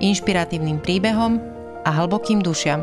[0.00, 1.38] inšpiratívnym príbehom
[1.84, 2.82] a hlbokým dušiam.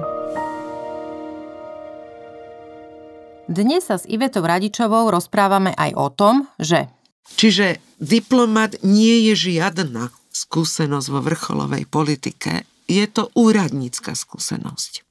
[3.47, 6.91] Dnes sa s Ivetou Radičovou rozprávame aj o tom, že...
[7.39, 15.03] Čiže diplomat nie je žiadna skúsenosť vo vrcholovej politike, je to úradnícka skúsenosť.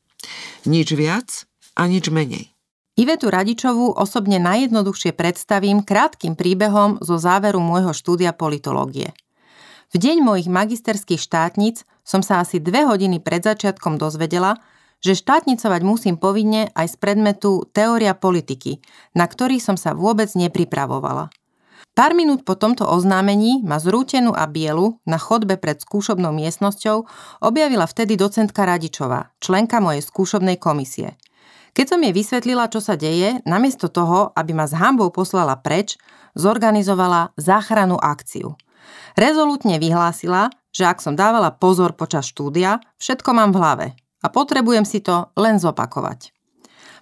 [0.68, 1.28] Nič viac
[1.76, 2.56] a nič menej.
[2.96, 9.12] Ivetu Radičovú osobne najjednoduchšie predstavím krátkým príbehom zo záveru môjho štúdia politológie.
[9.94, 14.58] V deň mojich magisterských štátnic som sa asi dve hodiny pred začiatkom dozvedela,
[14.98, 18.82] že štátnicovať musím povinne aj z predmetu Teória politiky,
[19.14, 21.30] na ktorý som sa vôbec nepripravovala.
[21.96, 27.08] Pár minút po tomto oznámení ma zrútenú a bielu na chodbe pred skúšobnou miestnosťou
[27.40, 31.16] objavila vtedy docentka Radičová, členka mojej skúšobnej komisie.
[31.72, 35.96] Keď som jej vysvetlila, čo sa deje, namiesto toho, aby ma s hambou poslala preč,
[36.36, 38.60] zorganizovala záchranu akciu.
[39.16, 43.86] Rezolutne vyhlásila, že ak som dávala pozor počas štúdia, všetko mám v hlave
[44.20, 46.36] a potrebujem si to len zopakovať.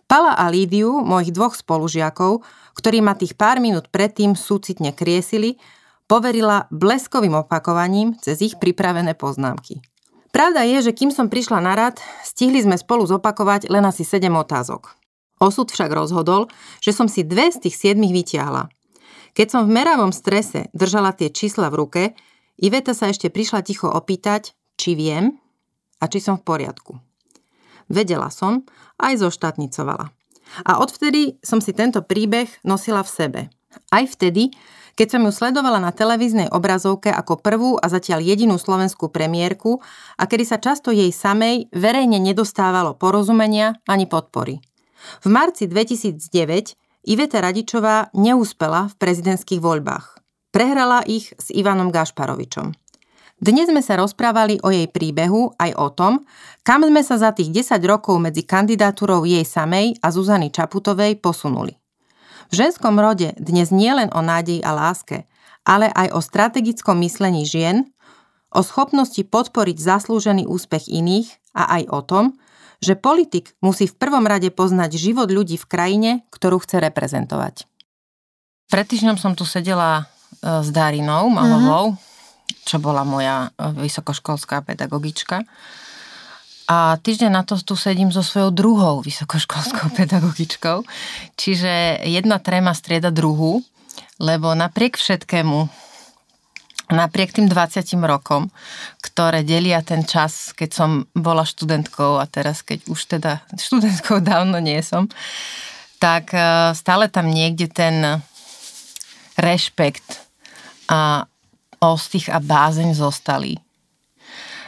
[0.07, 2.47] Pala a Lídiu, mojich dvoch spolužiakov,
[2.79, 5.59] ktorí ma tých pár minút predtým súcitne kriesili,
[6.07, 9.83] poverila bleskovým opakovaním cez ich pripravené poznámky.
[10.31, 14.31] Pravda je, že kým som prišla na rad, stihli sme spolu zopakovať len asi 7
[14.31, 14.95] otázok.
[15.43, 16.47] Osud však rozhodol,
[16.79, 18.71] že som si dve z tých siedmých vytiahla.
[19.35, 22.03] Keď som v meravom strese držala tie čísla v ruke,
[22.55, 25.35] Iveta sa ešte prišla ticho opýtať, či viem
[25.99, 27.03] a či som v poriadku.
[27.91, 28.63] Vedela som,
[29.03, 30.15] aj zoštátnicovala.
[30.63, 33.41] A odvtedy som si tento príbeh nosila v sebe.
[33.91, 34.55] Aj vtedy,
[34.95, 39.83] keď som ju sledovala na televíznej obrazovke ako prvú a zatiaľ jedinú slovenskú premiérku
[40.15, 44.63] a kedy sa často jej samej verejne nedostávalo porozumenia ani podpory.
[45.27, 50.25] V marci 2009 Iveta Radičová neúspela v prezidentských voľbách.
[50.49, 52.73] Prehrala ich s Ivanom Gašparovičom.
[53.37, 56.25] Dnes sme sa rozprávali o jej príbehu aj o tom,
[56.65, 61.77] kam sme sa za tých 10 rokov medzi kandidatúrou jej samej a Zuzany Čaputovej posunuli.
[62.49, 65.29] V ženskom rode dnes nie len o nádeji a láske,
[65.69, 67.85] ale aj o strategickom myslení žien,
[68.49, 72.25] o schopnosti podporiť zaslúžený úspech iných a aj o tom,
[72.85, 77.65] že politik musí v prvom rade poznať život ľudí v krajine, ktorú chce reprezentovať.
[78.69, 80.05] Pred týždňom som tu sedela
[80.45, 82.13] e, s Darinou Malovou, mm-hmm
[82.65, 85.45] čo bola moja e, vysokoškolská pedagogička.
[86.65, 90.81] A týždeň na to tu sedím so svojou druhou vysokoškolskou pedagogičkou.
[91.37, 93.61] Čiže jedna tréma strieda druhú,
[94.17, 95.69] lebo napriek všetkému,
[96.93, 98.53] napriek tým 20 rokom,
[99.01, 104.61] ktoré delia ten čas, keď som bola študentkou a teraz, keď už teda študentkou dávno
[104.61, 105.09] nie som,
[106.03, 108.21] tak e, stále tam niekde ten
[109.41, 110.25] rešpekt
[110.93, 111.25] a
[111.81, 113.57] ostých a bázeň zostali.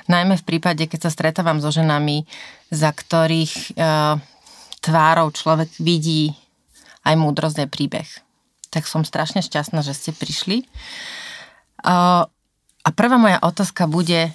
[0.06, 2.24] Najmä v prípade, keď sa stretávam so ženami,
[2.70, 3.70] za ktorých e,
[4.80, 6.30] tvárou človek vidí
[7.02, 8.06] aj múdrosť, príbeh.
[8.70, 10.66] Tak som strašne šťastná, že ste prišli.
[11.84, 14.30] A prvá moja otázka bude,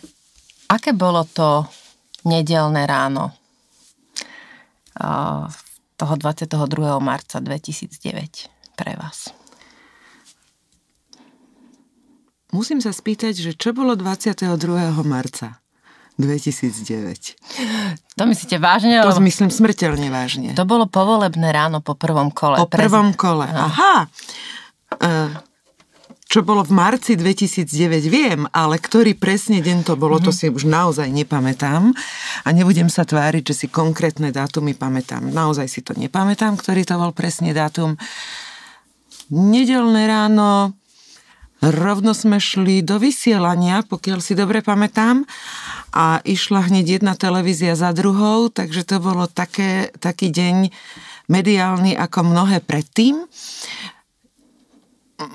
[0.68, 1.66] aké bolo to
[2.28, 3.31] nedelné ráno
[5.97, 7.00] toho 22.
[7.02, 9.34] marca 2009 pre vás?
[12.52, 14.44] Musím sa spýtať, že čo bolo 22.
[15.08, 15.63] marca
[16.19, 18.19] 2009?
[18.19, 19.00] To myslíte vážne?
[19.00, 19.23] To alebo...
[19.23, 20.52] myslím smrteľne vážne.
[20.53, 22.59] To bolo povolebné ráno po prvom kole.
[22.59, 24.12] Po prvom kole, aha.
[25.00, 25.31] E,
[26.31, 30.27] čo bolo v marci 2009, viem, ale ktorý presne deň to bolo, mm-hmm.
[30.27, 30.39] to mhm.
[30.39, 31.91] si už naozaj nepamätám
[32.47, 35.28] a nebudem sa tváriť, že si konkrétne dátumy pamätám.
[35.28, 37.99] Naozaj si to nepamätám, ktorý to bol presne dátum.
[39.28, 40.72] Nedelné ráno,
[41.59, 45.27] rovno sme šli do vysielania, pokiaľ si dobre pamätám,
[45.91, 50.72] a išla hneď jedna televízia za druhou, takže to bolo také, taký deň
[51.27, 53.27] mediálny ako mnohé predtým.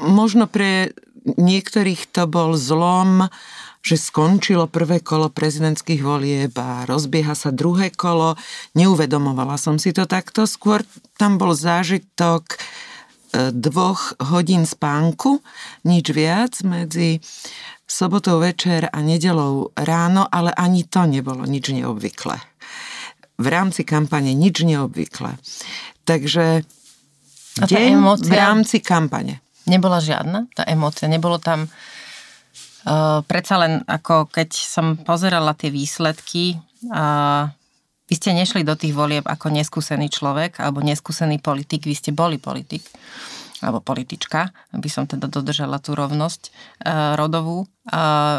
[0.02, 0.94] Možno pre
[1.26, 3.30] niektorých to bol zlom,
[3.86, 8.34] že skončilo prvé kolo prezidentských volieb a rozbieha sa druhé kolo.
[8.74, 10.42] Neuvedomovala som si to takto.
[10.46, 10.82] Skôr
[11.14, 12.58] tam bol zážitok
[13.52, 15.38] dvoch hodín spánku,
[15.86, 17.22] nič viac medzi
[17.86, 22.42] sobotou večer a nedelou ráno, ale ani to nebolo nič neobvyklé.
[23.36, 25.38] V rámci kampane nič neobvyklé.
[26.08, 26.64] Takže
[27.60, 29.45] deň v rámci kampane.
[29.66, 36.58] Nebola žiadna tá emócia, nebolo tam uh, predsa len ako keď som pozerala tie výsledky
[36.90, 37.50] uh,
[38.06, 42.38] vy ste nešli do tých volieb ako neskúsený človek alebo neskúsený politik, vy ste boli
[42.38, 42.86] politik
[43.64, 46.42] alebo politička, aby som teda dodržala tú rovnosť
[46.86, 47.66] uh, rodovú.
[47.90, 48.38] Uh,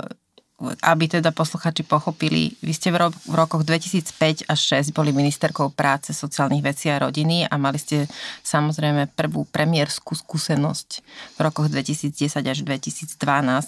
[0.57, 4.59] aby teda posluchači pochopili, vy ste v, ro- v rokoch 2005 až
[4.89, 8.09] 2006 boli ministerkou práce, sociálnych vecí a rodiny a mali ste
[8.42, 10.89] samozrejme prvú premiérskú skúsenosť
[11.38, 13.21] v rokoch 2010 až 2012,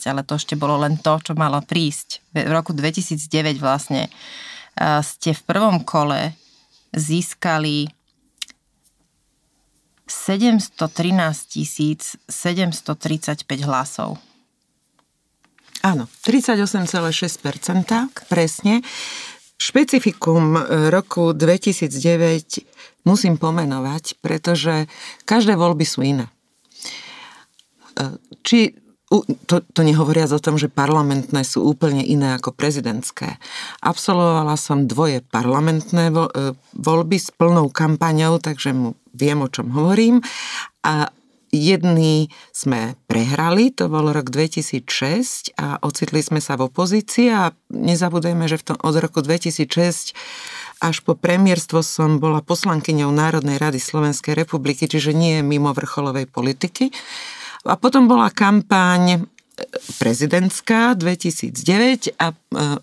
[0.09, 2.25] ale to ešte bolo len to, čo malo prísť.
[2.33, 4.09] V roku 2009 vlastne
[5.06, 6.33] ste v prvom kole
[6.97, 7.85] získali
[10.09, 10.89] 713
[12.25, 14.18] 735 hlasov.
[15.80, 17.40] Áno, 38,6%
[18.28, 18.84] presne.
[19.60, 20.62] Špecifikum e,
[20.92, 24.92] roku 2009 musím pomenovať, pretože
[25.24, 26.28] každé voľby sú iné.
[27.96, 28.76] E, či
[29.50, 33.42] to, to nehovoriac o tom, že parlamentné sú úplne iné ako prezidentské.
[33.81, 36.14] Absolvovala som dvoje parlamentné e,
[36.76, 40.22] voľby s plnou kampaňou, takže mu viem, o čom hovorím.
[40.86, 41.10] A
[41.50, 48.46] jedný sme prehrali, to bol rok 2006 a ocitli sme sa v opozícii a nezabudujeme,
[48.46, 50.13] že v tom, od roku 2006
[50.80, 56.96] až po premiérstvo som bola poslankyňou Národnej rady Slovenskej republiky, čiže nie mimo vrcholovej politiky.
[57.68, 59.18] A potom bola kampaň e,
[60.00, 62.31] prezidentská 2009 a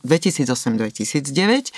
[0.05, 1.73] 2008-2009 e,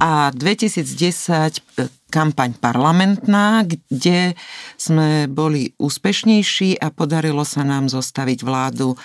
[0.00, 4.34] a 2010 e, kampaň parlamentná, kde
[4.74, 8.98] sme boli úspešnejší a podarilo sa nám zostaviť vládu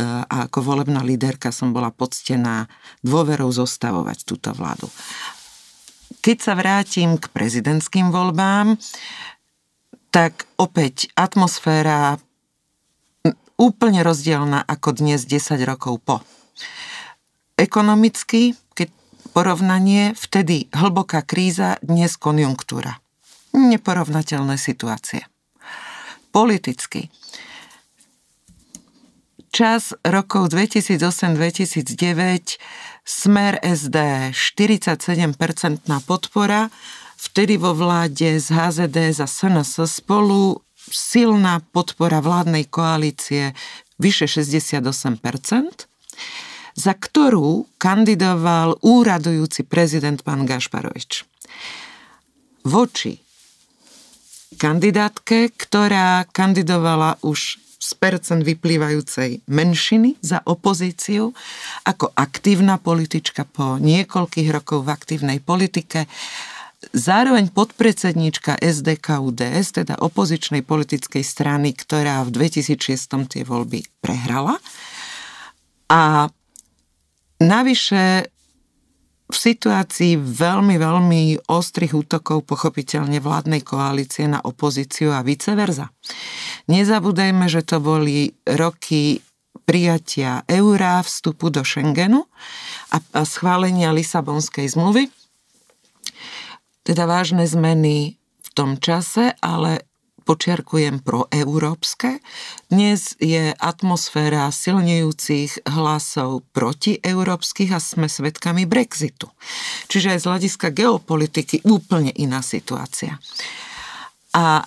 [0.00, 2.66] a ako volebná líderka som bola poctená
[3.06, 4.86] dôverou zostavovať túto vládu.
[6.20, 8.76] Keď sa vrátim k prezidentským voľbám,
[10.10, 12.18] tak opäť atmosféra
[13.60, 16.16] úplne rozdielna ako dnes 10 rokov po.
[17.60, 18.56] Ekonomicky,
[19.30, 22.98] porovnanie, vtedy hlboká kríza, dnes konjunktúra.
[23.54, 25.22] Neporovnateľné situácie.
[26.34, 27.06] Politicky.
[29.50, 32.58] Čas rokov 2008-2009
[33.10, 35.34] Smer SD 47%
[36.06, 36.70] podpora,
[37.18, 43.50] vtedy vo vláde z HZD za SNS spolu silná podpora vládnej koalície
[43.98, 45.18] vyše 68%,
[46.80, 51.28] za ktorú kandidoval úradujúci prezident pán Gašparovič.
[52.64, 53.20] Voči
[54.56, 61.32] kandidátke, ktorá kandidovala už z percent vyplývajúcej menšiny za opozíciu,
[61.88, 66.08] ako aktívna politička po niekoľkých rokov v aktívnej politike
[66.96, 74.56] Zároveň podpredsedníčka SDKUDS, teda opozičnej politickej strany, ktorá v 2006 tie voľby prehrala.
[75.92, 76.32] A
[77.40, 78.28] navyše
[79.30, 85.94] v situácii veľmi, veľmi ostrých útokov pochopiteľne vládnej koalície na opozíciu a vice versa.
[86.66, 89.22] Nezabúdajme, že to boli roky
[89.62, 92.26] prijatia eura, vstupu do Schengenu
[92.90, 95.06] a schválenia Lisabonskej zmluvy
[96.90, 99.86] teda vážne zmeny v tom čase, ale
[100.30, 102.22] počiarkujem proeurópske.
[102.70, 109.26] Dnes je atmosféra silnejúcich hlasov protieurópskych a sme svedkami Brexitu.
[109.90, 113.18] Čiže aj z hľadiska geopolitiky úplne iná situácia.
[114.30, 114.62] A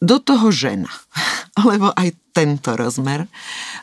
[0.00, 0.88] do toho žena,
[1.68, 3.28] lebo aj tento rozmer.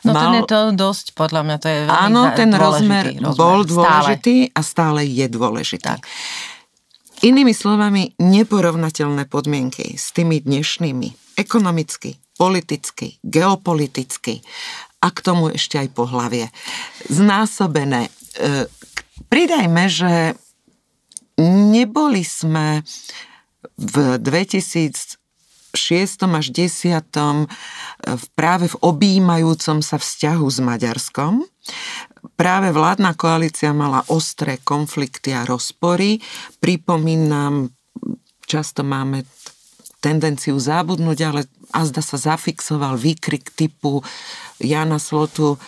[0.02, 0.26] No mal...
[0.26, 4.50] ten je to dosť, podľa mňa to je veľmi Áno, ten rozmer, rozmer bol dôležitý
[4.50, 4.58] stále.
[4.58, 5.94] a stále je dôležitý.
[5.94, 6.02] Tak.
[7.20, 14.40] Inými slovami, neporovnateľné podmienky s tými dnešnými ekonomicky, politicky, geopoliticky
[15.04, 16.48] a k tomu ešte aj pohlavie.
[17.12, 18.08] Znásobené.
[18.08, 18.64] E,
[19.28, 20.32] pridajme, že
[21.44, 22.88] neboli sme
[23.76, 25.20] v 2006
[26.24, 27.04] až 10
[28.32, 31.44] práve v objímajúcom sa vzťahu s Maďarskom
[32.34, 36.20] práve vládna koalícia mala ostré konflikty a rozpory.
[36.60, 37.72] Pripomínam,
[38.44, 39.24] často máme
[40.00, 44.00] tendenciu zabudnúť, ale azda sa zafixoval výkrik typu
[44.58, 45.60] Jana Slotu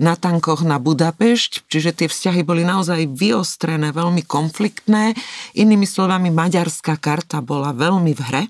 [0.00, 5.12] na tankoch na Budapešť, čiže tie vzťahy boli naozaj vyostrené, veľmi konfliktné.
[5.52, 8.44] Inými slovami, maďarská karta bola veľmi v hre,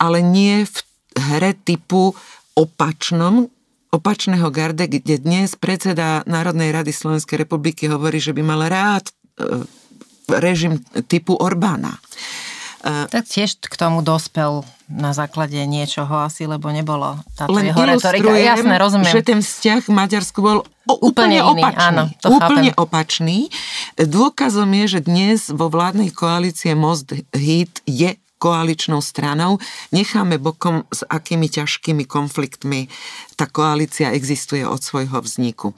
[0.00, 0.76] ale nie v
[1.20, 2.16] hre typu
[2.56, 3.52] opačnom,
[3.94, 9.62] opačného garde, kde dnes predseda Národnej rady Slovenskej republiky hovorí, že by mal rád e,
[10.34, 11.94] režim typu Orbána.
[12.82, 17.82] E, tak tiež k tomu dospel na základe niečoho asi, lebo nebolo táto Len jeho
[17.86, 18.34] retorika.
[18.34, 19.14] Jasné, rozumiem.
[19.14, 21.80] že ten vzťah v Maďarsku bol úplne, úplne opačný.
[21.80, 22.82] Áno, to úplne chápem.
[22.84, 23.38] opačný.
[23.96, 29.56] Dôkazom je, že dnes vo vládnej koalície Most Hit je koaličnou stranou.
[29.96, 32.92] Necháme bokom, s akými ťažkými konfliktmi
[33.40, 35.72] tá koalícia existuje od svojho vzniku.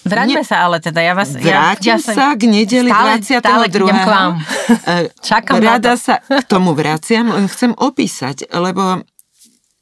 [0.00, 1.36] Vráťme ne, sa ale teda, ja vás...
[1.36, 3.36] Vrátim ja, ja sa k nedeli stále, 22.
[3.44, 3.76] Stále k
[4.08, 4.32] vám.
[5.28, 9.04] Čakám Rada sa k tomu vraciam, len chcem opísať, lebo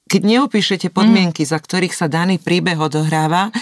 [0.08, 1.50] keď neopíšete podmienky, mm.
[1.52, 3.52] za ktorých sa daný príbeh odohráva,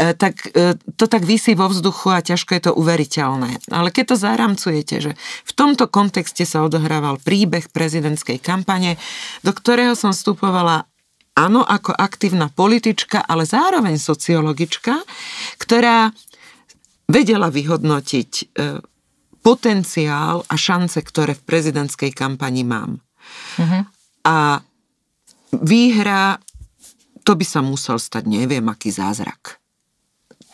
[0.00, 3.68] e, tak e, to tak vysí vo vzduchu a ťažko je to uveriteľné.
[3.68, 5.12] Ale keď to zaramcujete, že
[5.44, 8.96] v tomto kontexte sa odohrával príbeh prezidentskej kampane,
[9.44, 10.88] do ktorého som vstupovala
[11.36, 15.04] áno ako aktívna politička, ale zároveň sociologička,
[15.60, 16.12] ktorá
[17.12, 18.44] vedela vyhodnotiť e,
[19.42, 23.02] potenciál a šance, ktoré v prezidentskej kampani mám.
[23.58, 23.82] Mm-hmm.
[24.22, 24.62] A
[25.52, 26.40] výhra,
[27.22, 29.62] to by sa musel stať neviem aký zázrak.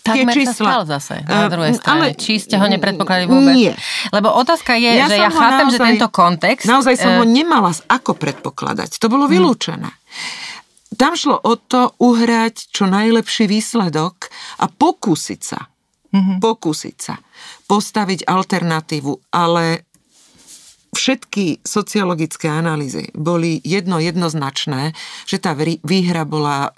[0.09, 1.93] Takmer čísla, sa stal zase na uh, druhej strane.
[1.93, 3.53] Ale, Či ste ho nepredpokladali vôbec?
[3.53, 3.73] Nie.
[4.09, 6.65] Lebo otázka je, ja že ja chápem, naozaj, že tento kontext...
[6.65, 8.97] Naozaj som uh, ho nemala ako predpokladať.
[9.05, 9.33] To bolo hm.
[9.37, 9.91] vylúčené.
[10.97, 14.33] Tam šlo o to uhrať čo najlepší výsledok
[14.65, 15.69] a pokúsiť sa.
[16.09, 16.41] Mm-hmm.
[16.41, 17.21] Pokúsiť sa.
[17.69, 19.85] Postaviť alternatívu, ale
[20.99, 24.91] všetky sociologické analýzy boli jedno jednoznačné,
[25.31, 25.55] že tá
[25.87, 26.75] výhra bola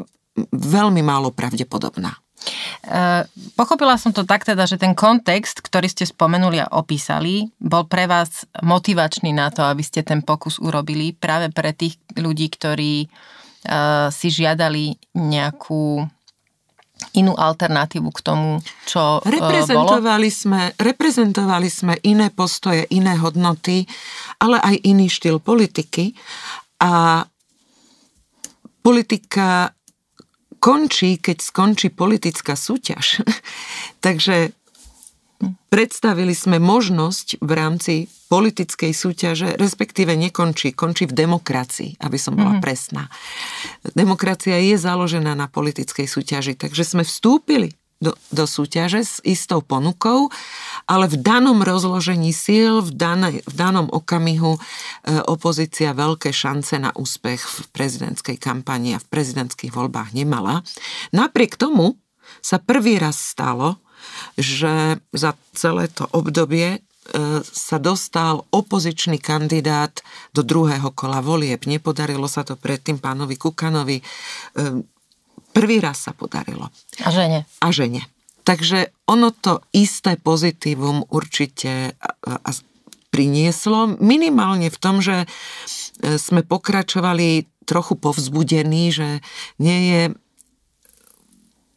[0.53, 2.21] veľmi málo pravdepodobná.
[2.85, 3.25] E,
[3.57, 8.05] pochopila som to tak teda, že ten kontext, ktorý ste spomenuli a opísali, bol pre
[8.05, 13.09] vás motivačný na to, aby ste ten pokus urobili práve pre tých ľudí, ktorí e,
[14.13, 16.05] si žiadali nejakú
[17.17, 18.51] inú alternatívu k tomu,
[18.87, 20.41] čo e, reprezentovali bolo?
[20.41, 23.85] Sme, reprezentovali sme iné postoje, iné hodnoty,
[24.41, 26.15] ale aj iný štýl politiky.
[26.81, 27.25] A
[28.81, 29.77] politika
[30.61, 33.25] končí, keď skončí politická súťaž.
[34.05, 34.53] Takže
[35.73, 37.95] predstavili sme možnosť v rámci
[38.31, 42.65] politickej súťaže, respektíve nekončí, končí v demokracii, aby som bola mm-hmm.
[42.65, 43.11] presná.
[43.97, 50.33] Demokracia je založená na politickej súťaži, takže sme vstúpili do, do súťaže s istou ponukou,
[50.89, 54.61] ale v danom rozložení síl, v, danej, v danom okamihu e,
[55.29, 60.65] opozícia veľké šance na úspech v prezidentskej kampani a v prezidentských voľbách nemala.
[61.13, 62.01] Napriek tomu
[62.41, 63.77] sa prvý raz stalo,
[64.39, 66.81] že za celé to obdobie e,
[67.43, 70.03] sa dostal opozičný kandidát
[70.35, 71.67] do druhého kola volieb.
[71.67, 73.99] Nepodarilo sa to predtým pánovi Kukanovi.
[74.01, 74.05] E,
[75.51, 76.71] Prvý raz sa podarilo.
[77.03, 77.43] A žene.
[77.59, 78.07] A žene.
[78.47, 81.99] Takže ono to isté pozitívum určite
[83.11, 89.19] prinieslo, minimálne v tom, že e, sme pokračovali trochu povzbudení, že
[89.59, 90.03] nie je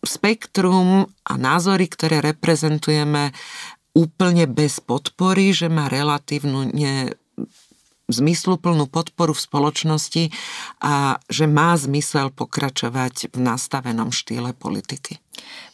[0.03, 3.31] spektrum a názory, ktoré reprezentujeme
[3.95, 7.13] úplne bez podpory, že má relatívnu ne,
[8.12, 10.24] zmysluplnú podporu v spoločnosti
[10.83, 15.24] a že má zmysel pokračovať v nastavenom štýle politiky.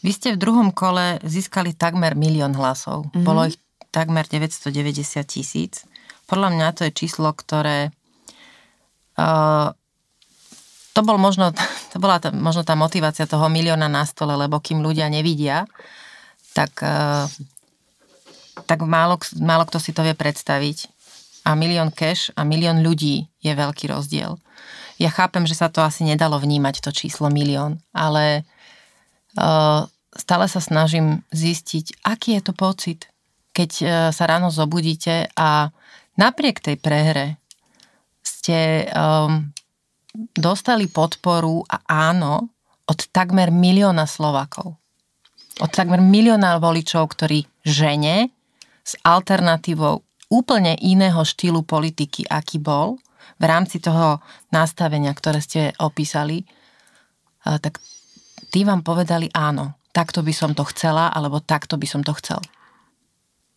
[0.05, 3.09] Vy ste v druhom kole získali takmer milión hlasov.
[3.09, 3.25] Mm-hmm.
[3.25, 3.57] Bolo ich
[3.89, 5.83] takmer 990 tisíc.
[6.29, 7.89] Podľa mňa to je číslo, ktoré
[9.17, 9.73] uh,
[10.99, 11.55] to bol možno,
[11.95, 15.63] to bola tá, možno tá motivácia toho milióna na stole, lebo kým ľudia nevidia,
[16.51, 17.23] tak, uh,
[18.67, 20.91] tak málo, málo kto si to vie predstaviť
[21.47, 24.35] a milión cash a milión ľudí je veľký rozdiel.
[24.99, 28.43] Ja chápem, že sa to asi nedalo vnímať, to číslo milión, ale
[29.39, 33.07] uh, stále sa snažím zistiť, aký je to pocit,
[33.55, 35.71] keď uh, sa ráno zobudíte a
[36.19, 37.39] napriek tej prehre
[38.19, 39.55] ste um,
[40.15, 42.49] dostali podporu a áno
[42.89, 44.77] od takmer milióna Slovakov.
[45.59, 48.31] Od takmer milióna voličov, ktorí žene
[48.81, 50.01] s alternatívou
[50.31, 52.97] úplne iného štýlu politiky, aký bol,
[53.39, 56.43] v rámci toho nastavenia, ktoré ste opísali,
[57.45, 57.79] tak
[58.49, 62.41] tí vám povedali áno, takto by som to chcela, alebo takto by som to chcel.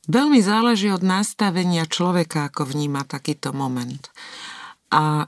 [0.07, 4.11] Veľmi záleží od nastavenia človeka, ako vníma takýto moment.
[4.91, 5.27] A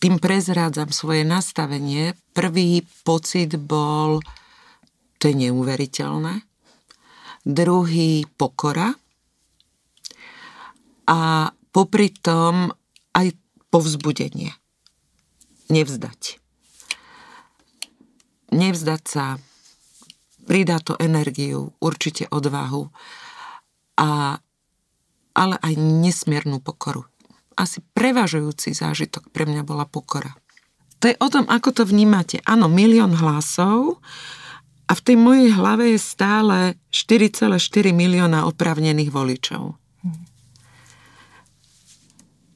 [0.00, 2.16] tým prezrádzam svoje nastavenie.
[2.32, 4.24] Prvý pocit bol,
[5.20, 6.42] to je neuveriteľné.
[7.44, 8.96] Druhý pokora,
[11.10, 12.70] a popri tom
[13.18, 13.34] aj
[13.74, 14.54] povzbudenie.
[15.70, 16.38] Nevzdať.
[18.50, 19.38] nevzdať sa,
[20.42, 22.90] pridá to energiu, určite odvahu,
[23.94, 24.38] a,
[25.38, 27.06] ale aj nesmiernu pokoru.
[27.60, 30.32] Asi prevažujúci zážitok pre mňa bola pokora.
[31.04, 32.40] To je o tom, ako to vnímate.
[32.48, 34.00] Áno, milión hlasov
[34.88, 39.76] a v tej mojej hlave je stále 4,4 milióna opravnených voličov.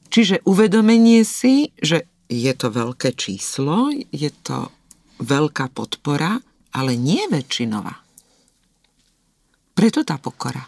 [0.09, 4.73] Čiže uvedomenie si, že je to veľké číslo, je to
[5.21, 6.41] veľká podpora,
[6.73, 7.93] ale nie väčšinová.
[9.75, 10.63] Preto tá pokora.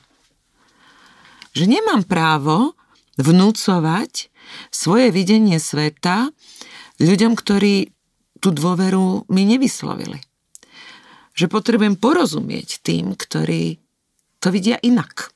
[1.58, 2.77] Že nemám právo
[3.18, 4.30] vnúcovať
[4.70, 6.32] svoje videnie sveta
[7.02, 7.92] ľuďom, ktorí
[8.38, 10.22] tú dôveru mi nevyslovili.
[11.38, 13.78] Že potrebujem porozumieť tým, ktorí
[14.42, 15.34] to vidia inak.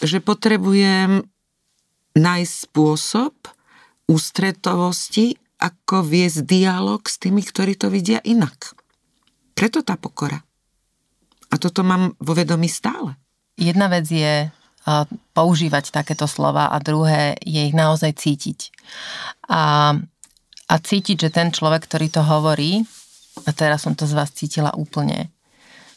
[0.00, 1.24] Že potrebujem
[2.16, 3.32] nájsť spôsob
[4.08, 8.78] ústretovosti, ako viesť dialog s tými, ktorí to vidia inak.
[9.58, 10.38] Preto tá pokora.
[11.50, 13.18] A toto mám vo vedomí stále.
[13.58, 14.46] Jedna vec je
[15.36, 18.72] používať takéto slova a druhé je ich naozaj cítiť.
[19.50, 19.94] A,
[20.68, 22.84] a cítiť, že ten človek, ktorý to hovorí,
[23.46, 25.30] a teraz som to z vás cítila úplne,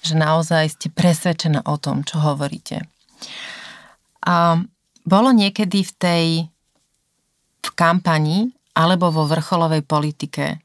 [0.02, 2.86] že naozaj ste presvedčená o tom, čo hovoríte.
[4.26, 4.62] A
[5.06, 6.26] bolo niekedy v tej
[7.62, 10.58] v kampani alebo vo vrcholovej politike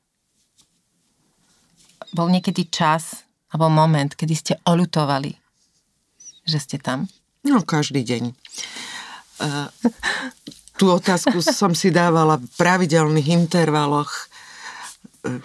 [2.17, 5.33] bol niekedy čas alebo moment, kedy ste olutovali,
[6.49, 7.05] že ste tam?
[7.47, 8.35] No, každý deň.
[9.39, 9.71] Uh,
[10.75, 14.11] tú otázku som si dávala v pravidelných intervaloch
[15.23, 15.39] uh,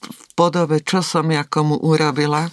[0.00, 2.48] v podobe, čo som ja komu urobila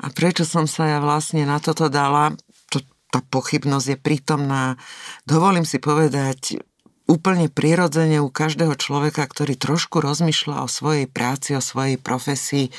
[0.00, 2.32] a prečo som sa ja vlastne na toto dala.
[2.72, 2.80] To,
[3.12, 4.80] tá pochybnosť je prítomná.
[5.28, 6.58] Dovolím si povedať,
[7.04, 12.68] úplne prirodzene u každého človeka, ktorý trošku rozmýšľa o svojej práci, o svojej profesii.
[12.68, 12.72] E,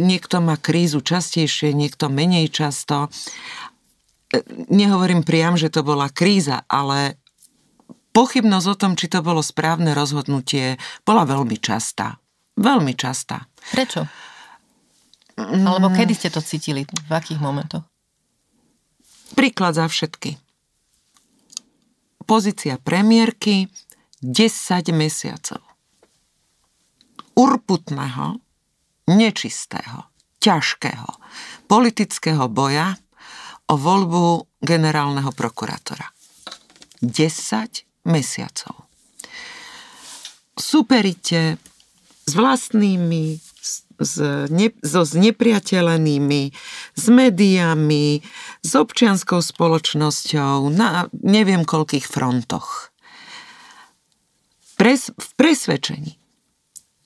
[0.00, 3.12] niekto má krízu častejšie, niekto menej často.
[4.72, 7.20] Nehovorím priam, že to bola kríza, ale
[8.16, 12.18] pochybnosť o tom, či to bolo správne rozhodnutie, bola veľmi častá.
[12.54, 13.46] Veľmi častá.
[13.74, 14.06] Prečo?
[15.38, 16.86] Alebo kedy ste to cítili?
[16.86, 17.82] V akých momentoch?
[19.34, 20.38] Príklad za všetky
[22.24, 23.68] pozícia premiérky
[24.24, 25.60] 10 mesiacov.
[27.36, 28.40] Urputného,
[29.12, 30.08] nečistého,
[30.40, 31.08] ťažkého
[31.68, 32.96] politického boja
[33.68, 36.10] o voľbu generálneho prokurátora.
[37.00, 38.88] 10 mesiacov.
[40.54, 41.60] Superite
[42.24, 43.40] s vlastnými
[44.00, 44.18] s
[44.50, 46.42] ne, so znepriateľenými,
[46.98, 48.22] s médiami,
[48.62, 52.90] s občianskou spoločnosťou na neviem koľkých frontoch.
[54.74, 56.18] Pres, v presvedčení,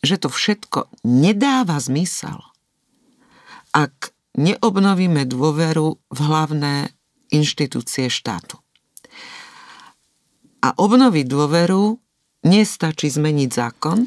[0.01, 2.40] že to všetko nedáva zmysel,
[3.77, 6.94] ak neobnovíme dôveru v hlavné
[7.35, 8.57] inštitúcie štátu.
[10.62, 11.98] A obnoviť dôveru
[12.46, 14.07] nestačí zmeniť zákon,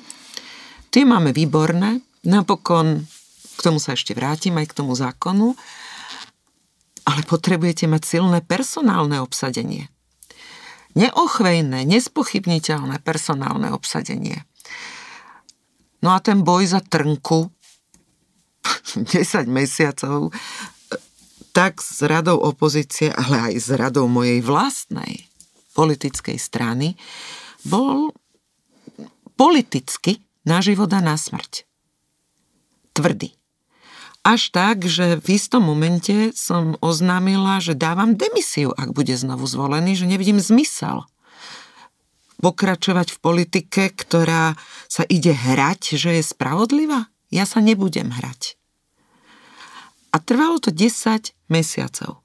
[0.89, 3.01] tie máme výborné, Napokon,
[3.57, 5.57] k tomu sa ešte vrátim, aj k tomu zákonu,
[7.01, 9.89] ale potrebujete mať silné personálne obsadenie.
[10.93, 14.45] Neochvejné, nespochybniteľné personálne obsadenie.
[16.05, 17.49] No a ten boj za trnku
[18.95, 20.33] 10 mesiacov
[21.51, 25.27] tak s radou opozície, ale aj s radou mojej vlastnej
[25.75, 26.95] politickej strany
[27.67, 28.15] bol
[29.35, 31.67] politicky na život a na smrť
[32.95, 33.35] tvrdý.
[34.21, 39.97] Až tak, že v istom momente som oznámila, že dávam demisiu, ak bude znovu zvolený,
[39.97, 41.09] že nevidím zmysel
[42.41, 44.57] pokračovať v politike, ktorá
[44.89, 47.10] sa ide hrať, že je spravodlivá.
[47.31, 48.59] Ja sa nebudem hrať.
[50.11, 52.19] A trvalo to 10 mesiacov.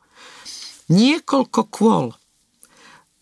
[0.90, 2.07] Niekoľko kôl.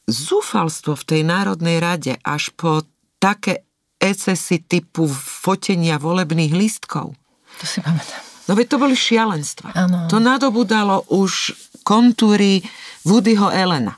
[0.09, 2.85] Zúfalstvo v tej Národnej rade až po
[3.21, 3.65] také
[4.01, 7.13] excesy typu fotenia volebných lístkov–
[7.61, 8.21] to si pamätám.
[8.45, 9.73] No veď to boli šialenstva.
[9.73, 10.05] Ano.
[10.13, 12.61] To nadobudalo už kontúry
[13.09, 13.97] Woodyho Elena.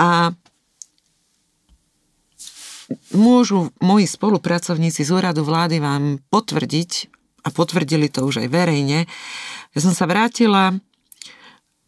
[0.00, 0.32] A
[3.12, 7.12] môžu moji spolupracovníci z úradu vlády vám potvrdiť,
[7.46, 9.08] a potvrdili to už aj verejne,
[9.72, 10.76] ja som sa vrátila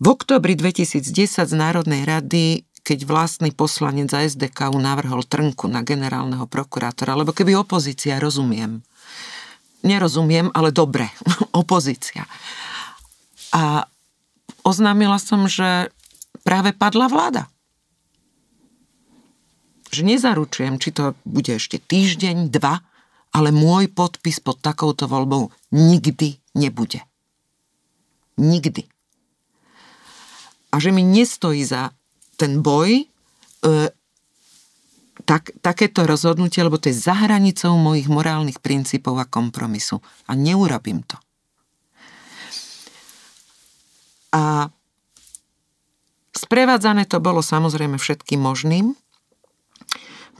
[0.00, 1.12] v oktobri 2010
[1.44, 7.52] z Národnej rady, keď vlastný poslanec za SDK navrhol trnku na generálneho prokurátora, lebo keby
[7.56, 8.80] opozícia, rozumiem,
[9.84, 11.12] nerozumiem, ale dobre,
[11.52, 12.24] opozícia.
[13.52, 13.84] A
[14.64, 15.92] oznámila som, že
[16.44, 17.52] práve padla vláda.
[19.90, 22.78] Že nezaručujem, či to bude ešte týždeň, dva,
[23.34, 27.02] ale môj podpis pod takouto voľbou nikdy nebude.
[28.38, 28.86] Nikdy.
[30.70, 31.90] A že mi nestojí za
[32.38, 33.04] ten boj, e,
[35.26, 39.98] tak, takéto rozhodnutie, lebo to je za hranicou mojich morálnych princípov a kompromisu.
[40.30, 41.18] A neurobím to.
[44.30, 44.70] A
[46.30, 48.94] sprevádzané to bolo samozrejme všetkým možným,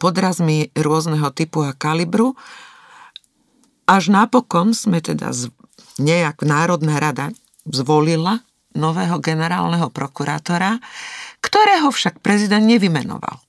[0.01, 2.33] podrazmi rôzneho typu a kalibru,
[3.85, 5.53] až napokon sme teda z,
[6.01, 7.37] nejak Národná rada
[7.69, 8.41] zvolila
[8.73, 10.81] nového generálneho prokurátora,
[11.45, 13.43] ktorého však prezident nevymenoval.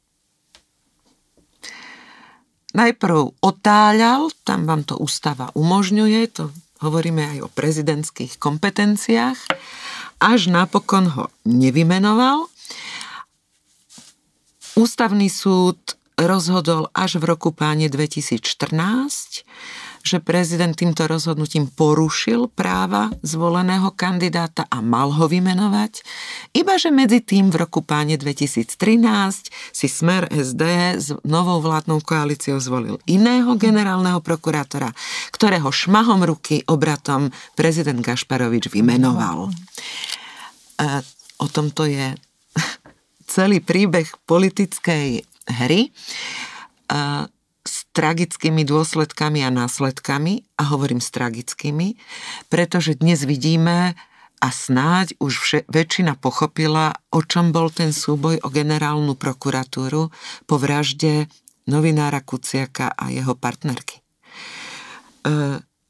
[2.71, 9.37] Najprv otáľal, tam vám to ústava umožňuje, to hovoríme aj o prezidentských kompetenciách,
[10.23, 12.47] až napokon ho nevymenoval.
[14.79, 18.41] Ústavný súd rozhodol až v roku páne 2014,
[20.01, 26.01] že prezident týmto rozhodnutím porušil práva zvoleného kandidáta a mal ho vymenovať,
[26.57, 28.73] iba že medzi tým v roku páne 2013
[29.71, 30.63] si Smer SD
[30.97, 34.89] s novou vládnou koalíciou zvolil iného generálneho prokurátora,
[35.29, 39.53] ktorého šmahom ruky obratom prezident Gašparovič vymenoval.
[40.81, 41.05] A
[41.37, 42.17] o tomto je
[43.33, 45.91] celý príbeh politickej hry
[47.61, 51.95] s tragickými dôsledkami a následkami, a hovorím s tragickými,
[52.49, 53.93] pretože dnes vidíme,
[54.41, 60.09] a snáď už vše, väčšina pochopila, o čom bol ten súboj o generálnu prokuratúru
[60.49, 61.29] po vražde
[61.69, 64.01] novinára Kuciaka a jeho partnerky.
[64.01, 64.03] E,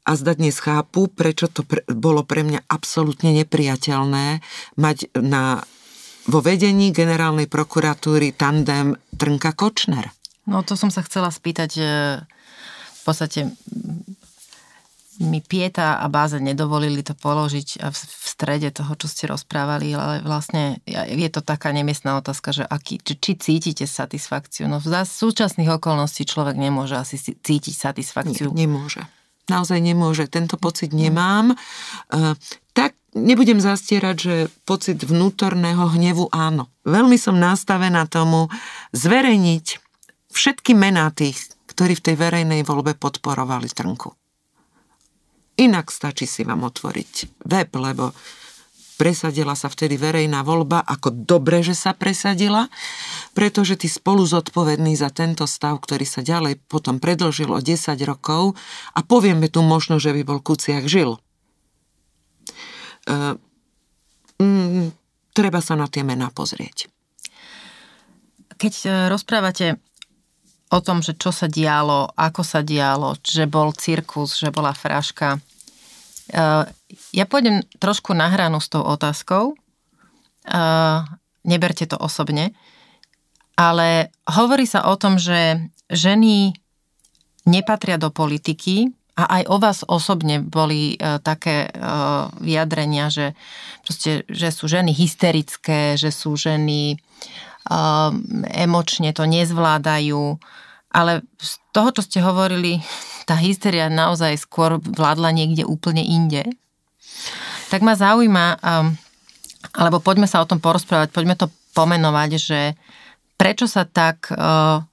[0.02, 4.44] a zda dnes chápu, prečo to pre, bolo pre mňa absolútne nepriateľné
[4.76, 5.64] mať na,
[6.28, 10.10] vo vedení generálnej prokuratúry tandem Trnka Kočner.
[10.46, 11.70] No to som sa chcela spýtať,
[12.92, 13.50] v podstate
[15.22, 20.82] mi Pieta a Báze nedovolili to položiť v strede toho, čo ste rozprávali, ale vlastne
[20.88, 24.66] je to taká nemiestná otázka, že aký, či, či cítite satisfakciu.
[24.66, 28.50] No v súčasných okolností človek nemôže asi cítiť satisfakciu.
[28.50, 29.04] Nie, nemôže.
[29.50, 30.30] Naozaj nemôže.
[30.30, 31.54] Tento pocit nemám.
[32.12, 32.38] Uh,
[32.72, 36.70] tak nebudem zastierať, že pocit vnútorného hnevu áno.
[36.86, 38.48] Veľmi som nastavená tomu
[38.96, 39.66] zverejniť
[40.32, 44.16] všetky mená tých, ktorí v tej verejnej voľbe podporovali Trnku.
[45.60, 48.16] Inak stačí si vám otvoriť web, lebo
[49.02, 52.70] presadila sa vtedy verejná voľba, ako dobre, že sa presadila,
[53.34, 58.54] pretože tí spolu zodpovední za tento stav, ktorý sa ďalej potom predlžil o 10 rokov
[58.94, 61.18] a povieme tu možno, že by bol Kuciak žil.
[63.10, 63.34] E,
[64.38, 64.94] mm,
[65.34, 66.86] treba sa na tie mená pozrieť.
[68.54, 69.82] Keď e, rozprávate
[70.70, 75.42] o tom, že čo sa dialo, ako sa dialo, že bol cirkus, že bola fraška.
[76.32, 76.64] Eh,
[77.12, 79.52] ja pôjdem trošku na hranu s tou otázkou.
[80.48, 80.98] Eh,
[81.44, 82.56] neberte to osobne.
[83.52, 85.60] Ale hovorí sa o tom, že
[85.92, 86.56] ženy
[87.44, 91.68] nepatria do politiky a aj o vás osobne boli uh, také
[92.40, 93.36] vyjadrenia, že,
[93.84, 96.96] proste, že sú ženy hysterické, že sú ženy
[98.56, 100.40] emočne to nezvládajú.
[100.96, 102.80] Ale z toho, čo ste hovorili,
[103.24, 106.44] tá hysteria naozaj skôr vládla niekde úplne inde.
[107.70, 108.94] Tak ma zaujíma, um,
[109.76, 112.60] alebo poďme sa o tom porozprávať, poďme to pomenovať, že
[113.40, 114.84] prečo sa tak uh,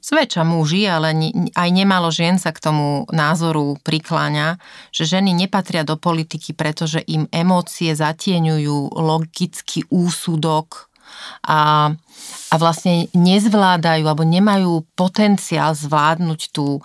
[0.00, 1.12] zväčša muži, ale
[1.54, 4.58] aj nemalo žien sa k tomu názoru prikláňa,
[4.90, 10.89] že ženy nepatria do politiky, pretože im emócie zatieňujú logický úsudok
[11.44, 11.92] a,
[12.50, 16.80] a vlastne nezvládajú alebo nemajú potenciál zvládnuť tú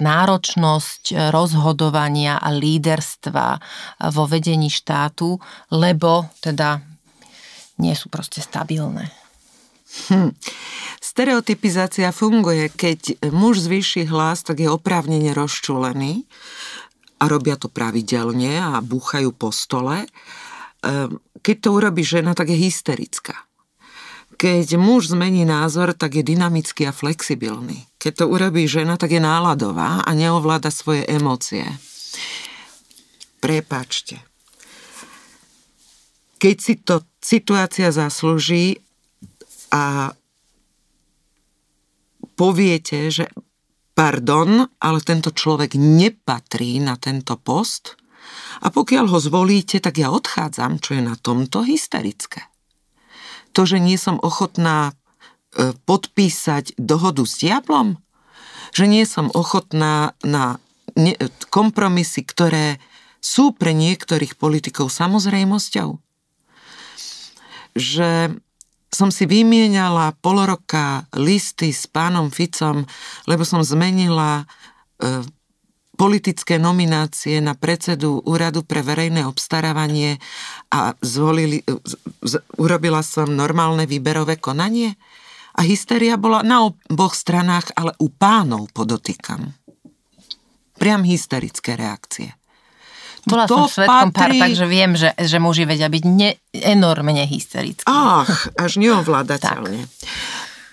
[0.00, 3.58] náročnosť rozhodovania a líderstva
[4.12, 5.36] vo vedení štátu,
[5.72, 6.80] lebo teda
[7.76, 9.12] nie sú proste stabilné.
[10.08, 10.34] Hm.
[11.00, 16.26] Stereotypizácia funguje, keď muž zvýši hlas, tak je oprávnene rozčulený
[17.16, 20.04] a robia to pravidelne a búchajú po stole.
[20.84, 23.46] Ehm, keď to urobí žena, tak je hysterická.
[24.34, 27.86] Keď muž zmení názor, tak je dynamický a flexibilný.
[28.02, 31.62] Keď to urobí žena, tak je náladová a neovláda svoje emócie.
[33.38, 34.18] Prepačte.
[36.42, 38.82] Keď si to situácia zaslúži
[39.70, 40.10] a
[42.34, 43.30] poviete, že
[43.94, 47.94] pardon, ale tento človek nepatrí na tento post
[48.62, 52.46] a pokiaľ ho zvolíte, tak ja odchádzam, čo je na tomto hysterické
[53.56, 57.96] to, že nie som ochotná e, podpísať dohodu s diablom,
[58.76, 60.60] Že nie som ochotná na
[61.48, 62.76] kompromisy, ktoré
[63.24, 65.96] sú pre niektorých politikov samozrejmosťou.
[67.72, 68.36] Že
[68.92, 72.84] som si vymieniala pol roka listy s pánom Ficom,
[73.24, 74.44] lebo som zmenila e,
[75.96, 80.20] politické nominácie na predsedu Úradu pre verejné obstarávanie
[80.68, 81.64] a zvolili,
[82.20, 84.94] z, urobila som normálne výberové konanie.
[85.56, 89.56] A hysteria bola na oboch stranách, ale u pánov podotýkam.
[90.76, 92.36] Priam hysterické reakcie.
[93.26, 94.38] Bola to som svetkom patrí...
[94.38, 97.88] pár, takže viem, že, že muži vedia byť ne, enormne hysterickí.
[97.88, 99.88] Ach, až neovládateľne.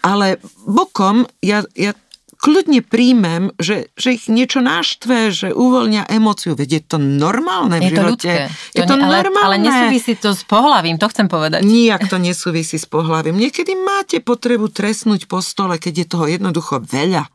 [0.04, 1.96] Ale bokom, ja, ja
[2.44, 6.60] kľudne príjmem, že, že ich niečo naštve, že uvoľnia emóciu.
[6.60, 8.34] Veď je to normálne v je živote.
[8.52, 8.76] To.
[8.76, 9.32] Je to, to ne, normálne.
[9.48, 11.64] Ale, ale nesúvisí to s pohľavím, to chcem povedať.
[11.64, 13.40] Nijak to nesúvisí s pohľavím.
[13.40, 17.32] Niekedy máte potrebu tresnúť po stole, keď je toho jednoducho veľa.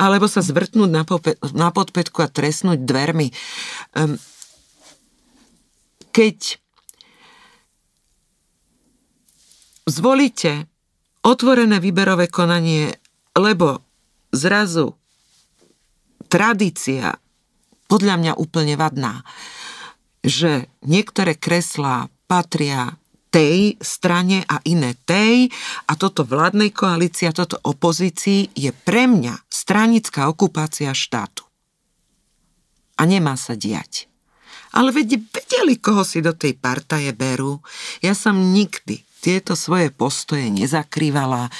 [0.00, 3.28] Alebo sa zvrtnúť na, pope- na podpätku a tresnúť dvermi.
[3.92, 4.16] Um,
[6.16, 6.56] keď
[9.84, 10.64] zvolíte
[11.20, 12.96] otvorené výberové konanie,
[13.36, 13.85] lebo
[14.36, 14.94] zrazu
[16.28, 17.16] tradícia,
[17.86, 19.22] podľa mňa úplne vadná,
[20.26, 22.98] že niektoré kreslá patria
[23.30, 25.52] tej strane a iné tej
[25.86, 31.44] a toto vládnej koalícii a toto opozícii je pre mňa stranická okupácia štátu.
[32.96, 34.08] A nemá sa diať.
[34.72, 37.60] Ale vedeli, koho si do tej partaje berú.
[38.00, 41.52] Ja som nikdy tieto svoje postoje nezakrývala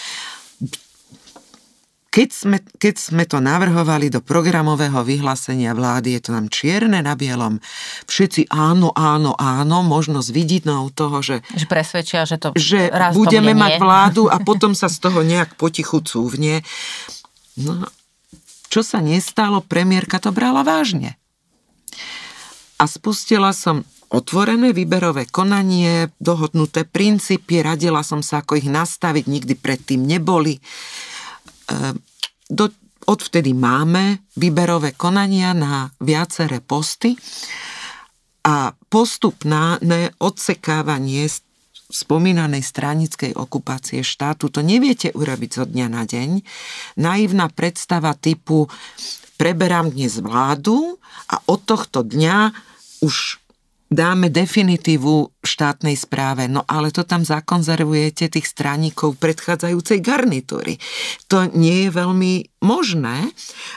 [2.17, 7.13] keď sme, keď sme to navrhovali do programového vyhlásenia vlády, je to tam čierne na
[7.13, 7.61] bielom,
[8.09, 11.45] všetci áno, áno, áno, možno s vidinou toho, že...
[11.53, 13.83] Že presvedčia, že to že raz budeme to mať nie.
[13.85, 16.65] vládu a potom sa z toho nejak potichu cúvne.
[17.61, 17.85] No,
[18.73, 21.21] čo sa nestalo, premiérka to brala vážne.
[22.81, 29.53] A spustila som otvorené výberové konanie, dohodnuté princípy, radila som sa, ako ich nastaviť, nikdy
[29.53, 30.65] predtým neboli.
[33.07, 37.15] Odvtedy máme výberové konania na viaceré posty
[38.43, 39.79] a postupná
[40.19, 41.31] odsekávanie
[41.87, 46.43] spomínanej stranickej okupácie štátu, to neviete urobiť zo dňa na deň.
[46.99, 48.67] Naivná predstava typu
[49.39, 50.99] preberám dnes vládu
[51.31, 52.51] a od tohto dňa
[53.07, 53.39] už
[53.87, 60.83] dáme definitívu štátnej správe, no ale to tam zakonzervujete tých straníkov predchádzajúcej garnitúry.
[61.31, 62.33] To nie je veľmi
[62.67, 63.31] možné,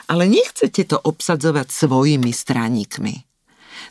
[0.09, 3.15] ale nechcete to obsadzovať svojimi straníkmi.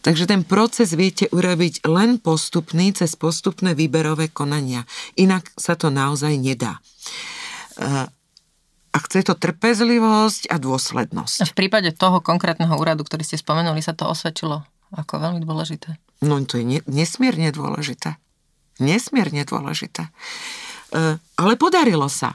[0.02, 4.86] Takže ten proces viete urobiť len postupný, cez postupné výberové konania.
[5.18, 6.78] Inak sa to naozaj nedá.
[7.78, 8.06] Eh,
[8.88, 11.50] a chce to trpezlivosť a dôslednosť.
[11.50, 15.98] V prípade toho konkrétneho úradu, ktorý ste spomenuli, sa to osvedčilo ako veľmi dôležité.
[16.24, 18.18] No to je nesmierne dôležité.
[18.78, 20.06] Nesmierne dôležité.
[20.06, 20.10] E,
[21.18, 22.34] ale podarilo sa.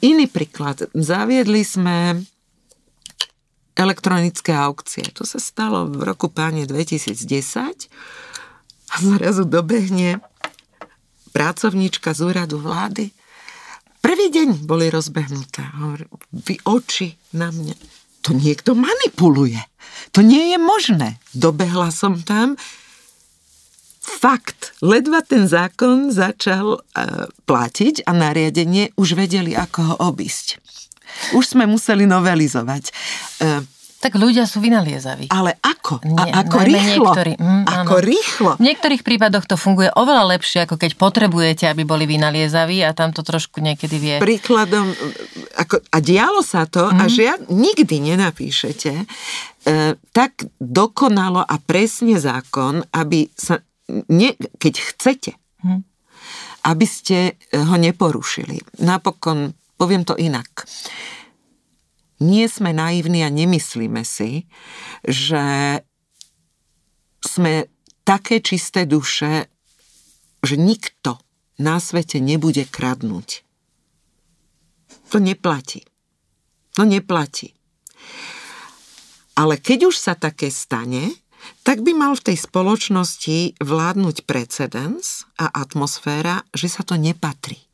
[0.00, 0.88] Iný príklad.
[0.96, 2.24] Zaviedli sme
[3.76, 5.04] elektronické aukcie.
[5.16, 7.24] To sa stalo v roku páne 2010
[8.92, 10.20] a zrazu dobehne
[11.32, 13.10] pracovníčka z úradu vlády.
[14.04, 15.62] Prvý deň boli rozbehnuté.
[16.34, 17.76] Vy oči na mňa.
[18.28, 19.58] To niekto manipuluje.
[20.12, 21.08] To nie je možné.
[21.32, 22.60] Dobehla som tam.
[24.02, 30.58] Fakt, ledva ten zákon začal uh, platiť a nariadenie už vedeli, ako ho obísť.
[31.38, 32.90] Už sme museli novelizovať.
[33.38, 33.62] Uh,
[34.02, 35.30] tak ľudia sú vynaliezaví.
[35.30, 36.02] Ale ako?
[36.02, 37.06] Nie, a ako rýchlo?
[37.06, 38.02] Niektorí, mm, ako áno.
[38.02, 38.50] rýchlo?
[38.58, 43.14] V niektorých prípadoch to funguje oveľa lepšie, ako keď potrebujete, aby boli vynaliezaví a tam
[43.14, 44.14] to trošku niekedy vie.
[44.18, 44.90] Príkladom,
[45.54, 46.98] ako, a dialo sa to, mm.
[46.98, 49.04] a že ja nikdy nenapíšete e,
[50.10, 53.62] tak dokonalo a presne zákon, aby sa,
[54.10, 55.80] ne, keď chcete, mm.
[56.66, 58.82] aby ste ho neporušili.
[58.82, 60.66] Napokon, poviem to inak
[62.22, 64.46] nie sme naivní a nemyslíme si,
[65.02, 65.42] že
[67.22, 67.66] sme
[68.06, 69.50] také čisté duše,
[70.42, 71.18] že nikto
[71.58, 73.42] na svete nebude kradnúť.
[75.10, 75.82] To neplatí.
[76.78, 77.54] To neplatí.
[79.36, 81.12] Ale keď už sa také stane,
[81.66, 87.71] tak by mal v tej spoločnosti vládnuť precedens a atmosféra, že sa to nepatrí.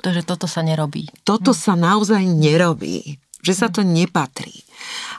[0.00, 1.08] Takže toto sa nerobí.
[1.24, 3.20] Toto sa naozaj nerobí.
[3.40, 4.64] Že sa to nepatrí.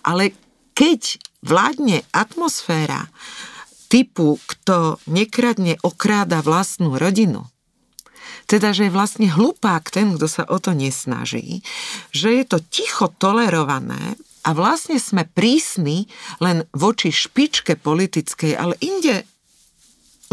[0.06, 0.34] Ale
[0.78, 3.10] keď vládne atmosféra
[3.90, 7.50] typu, kto nekradne okráda vlastnú rodinu,
[8.50, 11.64] teda, že je vlastne hlupák ten, kto sa o to nesnaží,
[12.12, 16.10] že je to ticho tolerované a vlastne sme prísni
[16.42, 19.24] len voči špičke politickej, ale inde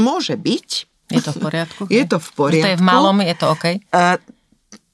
[0.01, 0.69] môže byť.
[1.09, 1.83] Je to v poriadku?
[1.89, 2.67] Je to v poriadku.
[2.67, 3.65] To je v malom, je to OK?
[3.95, 4.19] A,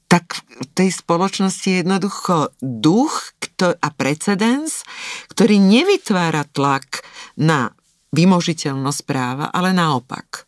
[0.05, 4.83] tak v tej spoločnosti je jednoducho duch a precedens,
[5.31, 7.07] ktorý nevytvára tlak
[7.39, 7.71] na
[8.11, 10.47] vymožiteľnosť práva, ale naopak.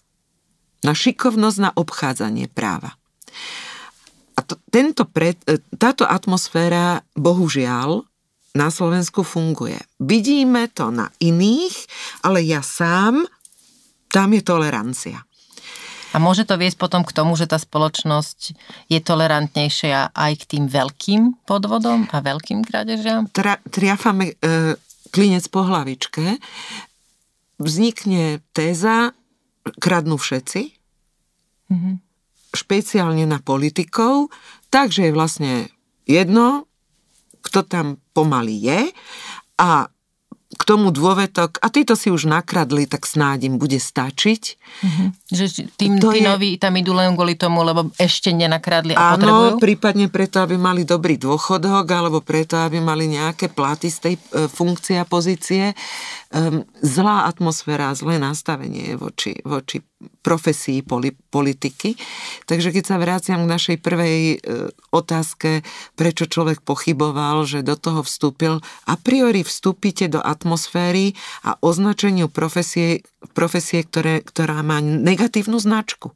[0.83, 2.95] Na šikovnosť, na obchádzanie práva.
[4.37, 8.05] A to, tento pred, e, táto atmosféra, bohužiaľ,
[8.57, 9.77] na Slovensku funguje.
[10.01, 11.75] Vidíme to na iných,
[12.25, 13.25] ale ja sám,
[14.09, 15.26] tam je tolerancia.
[16.15, 18.39] A môže to viesť potom k tomu, že tá spoločnosť
[18.87, 23.27] je tolerantnejšia aj k tým veľkým podvodom a veľkým krádežiam?
[23.31, 24.79] Tra, triafame e,
[25.11, 26.39] klinec po hlavičke.
[27.57, 29.11] Vznikne téza,
[29.81, 30.61] kradnú všetci,
[31.73, 31.95] mm-hmm.
[32.55, 34.31] špeciálne na politikov,
[34.71, 35.53] takže je vlastne
[36.07, 36.69] jedno,
[37.43, 38.81] kto tam pomaly je
[39.59, 39.89] a
[40.57, 44.43] k tomu dôvetok, a títo si už nakradli, tak snáď im bude stačiť.
[44.57, 45.07] Mm-hmm.
[45.29, 45.45] Že
[45.77, 46.27] tým, to tí je...
[46.27, 49.61] noví tam idú len kvôli tomu, lebo ešte nenakradli a Áno, potrebujú?
[49.61, 54.49] prípadne preto, aby mali dobrý dôchodok, alebo preto, aby mali nejaké platy z tej e,
[54.49, 55.77] funkcie a pozície.
[56.27, 59.79] Um, zlá atmosféra, zlé nastavenie voči, voči
[60.27, 61.95] profesii poli, politiky.
[62.43, 64.37] Takže keď sa vraciam k našej prvej e,
[64.91, 65.63] otázke,
[65.95, 71.15] prečo človek pochyboval, že do toho vstúpil, a priori vstúpite do atmosféry
[71.47, 76.11] a označeniu profesie, profesie ktoré, ktorá má negatívnu značku.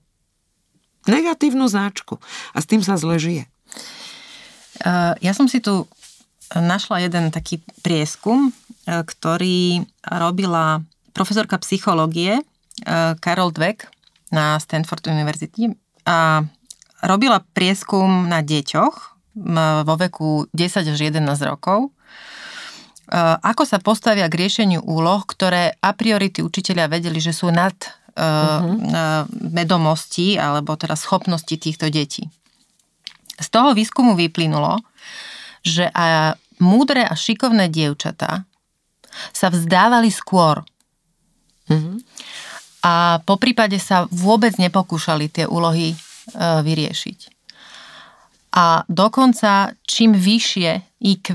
[1.07, 2.19] Negatívnu značku.
[2.51, 3.47] A s tým sa zle žije.
[4.83, 5.87] Uh, ja som si tu
[6.51, 10.81] našla jeden taký prieskum, E, ktorý robila
[11.13, 12.43] profesorka psychológie e,
[13.21, 13.85] Carol Dweck
[14.31, 15.69] na Stanford University
[16.07, 16.41] a
[17.05, 18.95] robila prieskum na deťoch
[19.87, 21.89] vo veku 10 až 11 rokov, e,
[23.39, 27.75] ako sa postavia k riešeniu úloh, ktoré a priori tí učiteľia vedeli, že sú nad
[28.11, 29.23] uh-huh.
[29.31, 32.27] vedomosti alebo teda schopnosti týchto detí.
[33.39, 34.83] Z toho výskumu vyplynulo,
[35.63, 38.45] že a múdre a šikovné dievčatá
[39.33, 40.61] sa vzdávali skôr.
[41.67, 41.95] Mm-hmm.
[42.81, 45.97] A po prípade sa vôbec nepokúšali tie úlohy e,
[46.65, 47.19] vyriešiť.
[48.57, 51.27] A dokonca čím vyššie IQ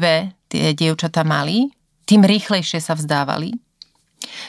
[0.51, 1.71] tie dievčata mali,
[2.03, 3.55] tým rýchlejšie sa vzdávali.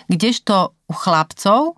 [0.10, 1.74] Kdežto u chlapcov e,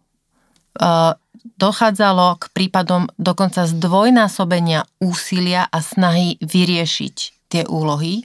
[1.60, 7.16] dochádzalo k prípadom dokonca zdvojnásobenia úsilia a snahy vyriešiť
[7.52, 8.24] tie úlohy,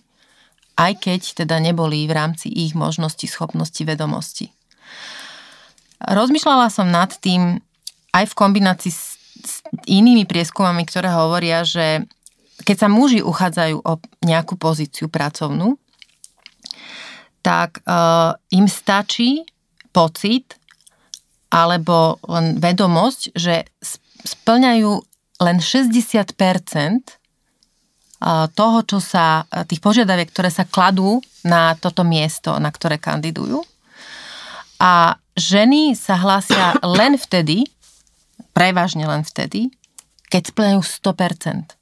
[0.78, 4.53] aj keď teda neboli v rámci ich možností, schopnosti, vedomosti.
[6.02, 7.62] Rozmýšľala som nad tým
[8.14, 9.18] aj v kombinácii s,
[9.86, 12.06] inými prieskumami, ktoré hovoria, že
[12.64, 13.92] keď sa muži uchádzajú o
[14.24, 15.76] nejakú pozíciu pracovnú,
[17.44, 19.44] tak uh, im stačí
[19.92, 20.56] pocit
[21.52, 23.68] alebo len vedomosť, že
[24.24, 24.92] splňajú
[25.44, 26.34] len 60
[28.56, 33.60] toho, čo sa, tých požiadaviek, ktoré sa kladú na toto miesto, na ktoré kandidujú.
[34.80, 37.66] A ženy sa hlásia len vtedy,
[38.54, 39.74] prevažne len vtedy,
[40.30, 41.74] keď splňajú 100%.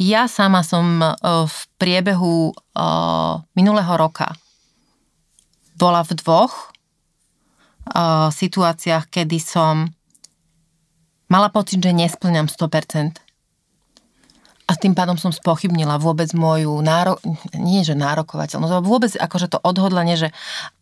[0.00, 2.50] Ja sama som v priebehu
[3.54, 4.34] minulého roka
[5.78, 6.74] bola v dvoch
[8.34, 9.92] situáciách, kedy som
[11.30, 13.22] mala pocit, že nesplňam 100%
[14.70, 17.18] a tým pádom som spochybnila vôbec moju nárok,
[17.58, 20.30] nie že nárokovateľnosť, ale vôbec akože to odhodlanie, že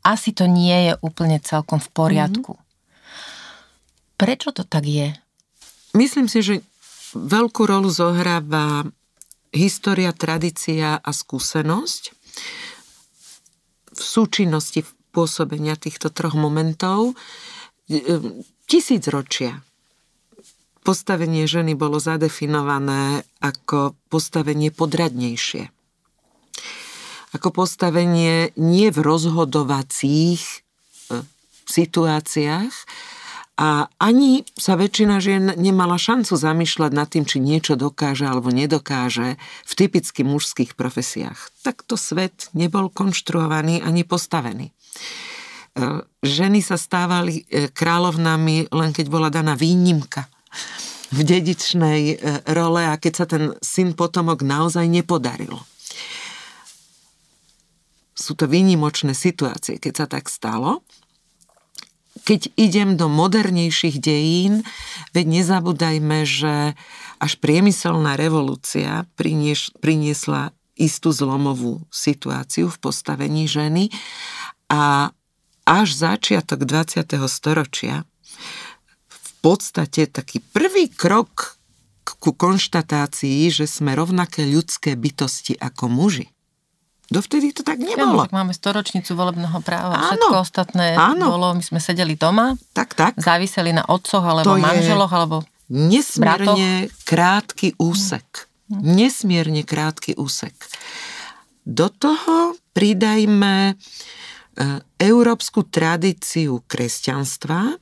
[0.04, 2.52] asi to nie je úplne celkom v poriadku.
[2.52, 4.20] Mm-hmm.
[4.20, 5.16] Prečo to tak je?
[5.96, 6.54] Myslím si, že
[7.16, 8.84] veľkú rolu zohráva
[9.56, 12.02] história, tradícia a skúsenosť
[13.96, 14.84] v súčinnosti
[15.16, 17.16] pôsobenia týchto troch momentov
[18.68, 19.64] tisíc ročia
[20.88, 25.68] postavenie ženy bolo zadefinované ako postavenie podradnejšie.
[27.36, 30.56] Ako postavenie nie v rozhodovacích e,
[31.68, 32.72] situáciách,
[33.58, 39.34] a ani sa väčšina žien nemala šancu zamýšľať nad tým, či niečo dokáže alebo nedokáže
[39.66, 41.66] v typicky mužských profesiách.
[41.66, 44.70] Takto svet nebol konštruovaný ani postavený.
[44.70, 44.72] E,
[46.22, 50.30] ženy sa stávali e, kráľovnami len keď bola daná výnimka
[51.08, 52.16] v dedičnej e,
[52.52, 55.56] role a keď sa ten syn potomok naozaj nepodaril.
[58.12, 60.82] Sú to výnimočné situácie, keď sa tak stalo.
[62.18, 64.66] keď idem do modernejších dejín,
[65.14, 66.74] veď nezabúdajme, že
[67.22, 73.90] až priemyselná revolúcia prinieš, priniesla istú zlomovú situáciu v postavení ženy
[74.70, 75.14] a
[75.68, 77.06] až začiatok 20.
[77.28, 78.06] storočia
[79.40, 81.58] podstate taký prvý krok
[82.18, 86.32] ku konštatácii, že sme rovnaké ľudské bytosti ako muži.
[87.08, 88.20] Dovtedy to tak nebolo.
[88.20, 90.12] Ja, tak máme storočnicu volebného práva.
[90.12, 91.32] Áno, Všetko ostatné áno.
[91.32, 93.16] bolo, my sme sedeli doma, tak, tak.
[93.16, 95.40] záviseli na otcoch alebo to manželoch, alebo
[95.72, 97.04] nesmierne bratoch.
[97.08, 98.28] krátky úsek.
[98.68, 98.92] Hm.
[98.92, 100.52] Nesmierne krátky úsek.
[101.64, 103.74] Do toho pridajme e,
[105.00, 107.72] európsku tradíciu kresťanstva,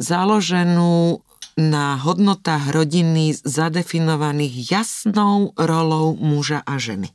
[0.00, 1.20] založenú
[1.60, 7.12] na hodnotách rodiny zadefinovaných jasnou rolou muža a ženy.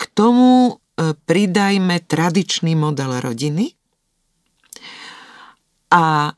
[0.00, 3.76] K tomu e, pridajme tradičný model rodiny
[5.92, 6.32] a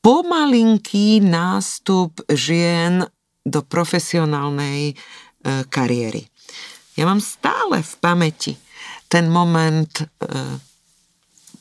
[0.00, 3.02] pomalinký nástup žien
[3.42, 4.94] do profesionálnej e,
[5.66, 6.30] kariéry.
[6.94, 8.52] Ja mám stále v pamäti
[9.10, 10.06] ten moment e,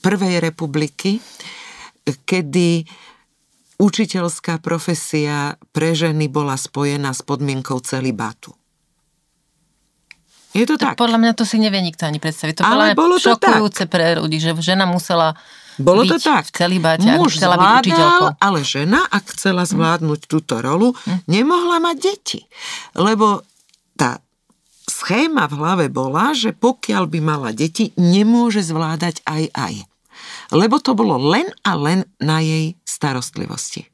[0.06, 1.18] Prvej republiky,
[2.06, 2.86] kedy
[3.82, 8.54] učiteľská profesia pre ženy bola spojená s podmienkou celibátu.
[10.56, 10.96] Je to tak?
[10.96, 11.02] tak?
[11.02, 12.62] Podľa mňa to si nevie nikto ani predstaviť.
[12.62, 13.92] To Ale bolo to šokujúce tak.
[13.92, 15.36] pre ľudí, že žena musela
[15.76, 16.48] bolo byť to tak.
[16.48, 18.28] v celibáte, Muž chcela zvládal, byť učiteľkou.
[18.40, 20.30] ale žena, ak chcela zvládnuť hm.
[20.32, 21.28] túto rolu, hm.
[21.28, 22.40] nemohla mať deti.
[22.96, 23.44] Lebo
[24.00, 24.24] tá
[24.88, 29.74] schéma v hlave bola, že pokiaľ by mala deti, nemôže zvládať aj aj
[30.56, 33.92] lebo to bolo len a len na jej starostlivosti.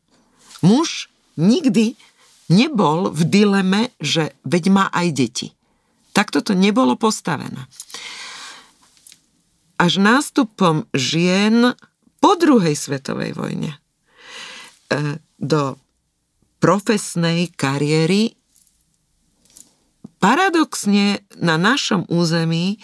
[0.61, 1.09] Muž
[1.41, 1.97] nikdy
[2.53, 5.47] nebol v dileme, že veď má aj deti.
[6.13, 7.65] Takto to nebolo postavené.
[9.81, 11.73] Až nástupom žien
[12.21, 13.81] po druhej svetovej vojne
[14.93, 15.81] e, do
[16.61, 18.37] profesnej kariéry
[20.21, 22.77] paradoxne na našom území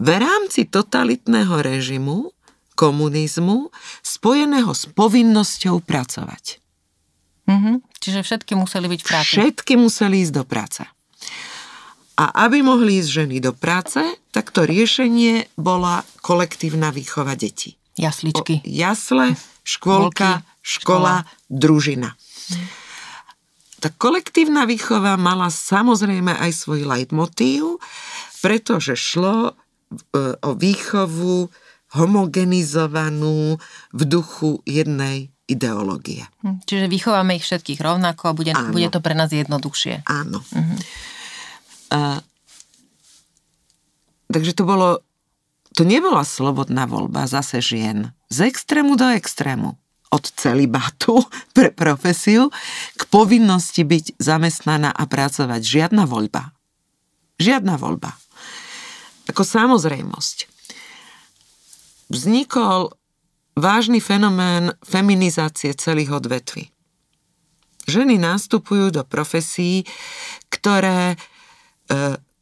[0.00, 2.32] v rámci totalitného režimu
[2.78, 3.74] komunizmu
[4.06, 6.62] spojeného s povinnosťou pracovať.
[7.50, 7.76] Mm-hmm.
[7.98, 9.32] Čiže všetky museli byť v práci.
[9.34, 10.82] Všetky museli ísť do práce.
[12.18, 13.98] A aby mohli ísť ženy do práce,
[14.30, 17.78] tak to riešenie bola kolektívna výchova detí.
[17.98, 18.62] Jasličky.
[18.62, 19.34] O, jasle,
[19.66, 22.14] škôlka, Volky, škola, škola, družina.
[23.78, 27.78] Tá kolektívna výchova mala samozrejme aj svoj leitmotív,
[28.42, 29.52] pretože šlo e,
[30.42, 31.50] o výchovu
[31.96, 33.56] homogenizovanú
[33.96, 36.28] v duchu jednej ideológie.
[36.44, 40.04] Hm, čiže vychováme ich všetkých rovnako a bude, bude to pre nás jednoduchšie.
[40.04, 40.44] Áno.
[40.44, 40.78] Uh-huh.
[41.88, 42.20] Uh,
[44.28, 45.00] takže to bolo,
[45.72, 48.12] to nebola slobodná voľba zase žien.
[48.28, 49.80] Z extrému do extrému.
[50.12, 51.24] Od celibátu
[51.56, 52.52] pre profesiu
[53.00, 55.64] k povinnosti byť zamestnaná a pracovať.
[55.64, 56.52] Žiadna voľba.
[57.40, 58.12] Žiadna voľba.
[59.32, 60.57] Ako samozrejmosť
[62.08, 62.92] vznikol
[63.58, 66.70] vážny fenomén feminizácie celých odvetví.
[67.88, 69.88] Ženy nastupujú do profesí,
[70.52, 71.16] ktoré e,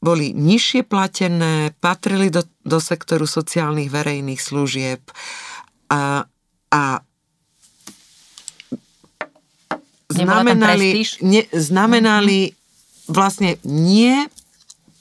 [0.03, 5.01] boli nižšie platené, patrili do, do sektoru sociálnych verejných služieb
[5.89, 6.27] a,
[6.71, 6.83] a
[10.11, 10.89] znamenali,
[11.23, 12.53] ne, znamenali
[13.07, 14.27] vlastne nie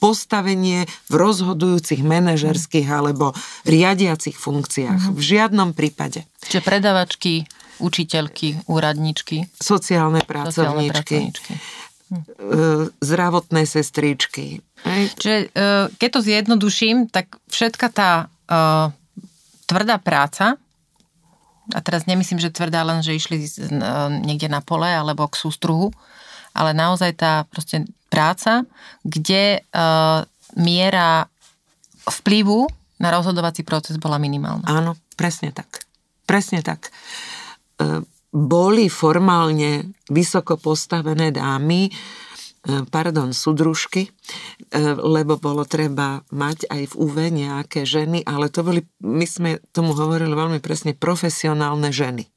[0.05, 3.33] postavenie v rozhodujúcich manažerských alebo
[3.65, 5.09] riadiacich funkciách.
[5.09, 5.17] Mm-hmm.
[5.17, 6.29] V žiadnom prípade.
[6.45, 7.49] Čiže predavačky,
[7.81, 9.49] učiteľky, úradničky.
[9.57, 10.53] Sociálne pracovníčky.
[10.53, 11.53] Sociálne pracovníčky.
[12.05, 12.21] Hm.
[13.01, 14.61] zdravotné sestričky.
[14.85, 18.93] Čiže e, keď to zjednoduším, tak všetka tá uh,
[19.65, 20.61] tvrdá práca,
[21.73, 23.41] a teraz nemyslím, že tvrdá len, že išli
[24.21, 25.89] niekde na pole alebo k sústruhu,
[26.55, 28.63] ale naozaj tá proste práca,
[29.03, 30.23] kde uh,
[30.55, 31.27] miera
[32.07, 32.71] vplyvu
[33.03, 34.63] na rozhodovací proces bola minimálna.
[34.63, 35.83] Áno, presne tak.
[36.23, 36.95] Presne tak.
[37.75, 37.99] Uh,
[38.31, 44.07] boli formálne vysoko postavené dámy, uh, pardon, sudružky,
[44.99, 49.95] lebo bolo treba mať aj v UV nejaké ženy, ale to boli, my sme tomu
[49.95, 52.27] hovorili veľmi presne, profesionálne ženy.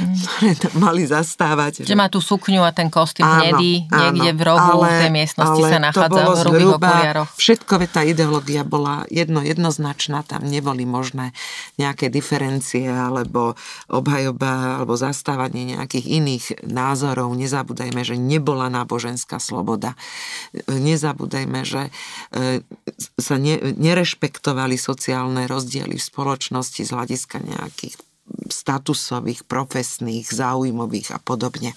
[0.00, 0.16] Mm.
[0.20, 1.84] ktoré tam mali zastávať.
[1.84, 5.62] Že, že má tú sukňu a ten kostým hnedý, niekde v rohu ale, tej miestnosti
[5.62, 7.28] sa nachádza v hrubých okuliároch.
[7.36, 11.32] Všetko, tá ideológia bola jedno, jednoznačná, tam neboli možné
[11.80, 13.54] nejaké diferencie alebo
[13.88, 17.32] obhajoba alebo zastávanie nejakých iných názorov.
[17.34, 19.94] Nezabúdajme, že nebola náboženská sloboda.
[20.66, 21.88] Nezabúdajme, že
[22.34, 22.62] e,
[23.16, 28.09] sa ne, nerešpektovali sociálne rozdiely v spoločnosti z hľadiska nejakých
[28.50, 31.74] statusových, profesných, záujmových a podobne.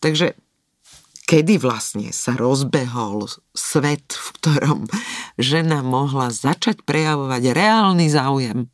[0.00, 0.36] Takže
[1.26, 4.80] kedy vlastne sa rozbehol svet, v ktorom
[5.40, 8.70] žena mohla začať prejavovať reálny záujem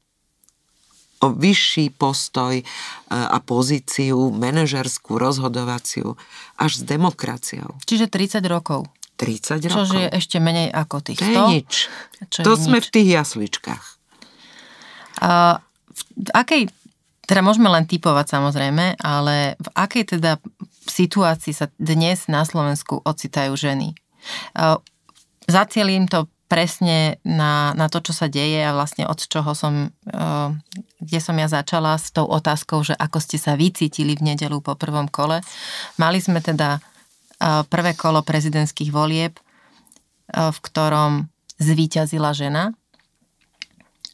[1.23, 2.65] o vyšší postoj e,
[3.09, 6.19] a pozíciu manažerskú, rozhodovaciu,
[6.59, 7.79] až s demokraciou.
[7.87, 8.91] Čiže 30 rokov.
[9.23, 9.87] 30 rokov.
[9.87, 11.25] Čože je ešte menej ako tých 100.
[11.25, 11.73] To je nič.
[12.27, 12.85] Čo to je sme nič.
[12.85, 13.87] v tých jasličkách.
[15.23, 15.63] A
[16.17, 16.63] v akej,
[17.25, 20.43] teda môžeme len typovať samozrejme, ale v akej teda
[20.85, 23.95] situácii sa dnes na Slovensku ocitajú ženy?
[25.47, 29.89] Zacielím to presne na, na to, čo sa deje a vlastne od čoho som,
[31.01, 34.77] kde som ja začala s tou otázkou, že ako ste sa vycítili v nedelu po
[34.77, 35.41] prvom kole.
[35.97, 36.77] Mali sme teda
[37.73, 39.41] prvé kolo prezidentských volieb,
[40.29, 42.77] v ktorom zvíťazila žena,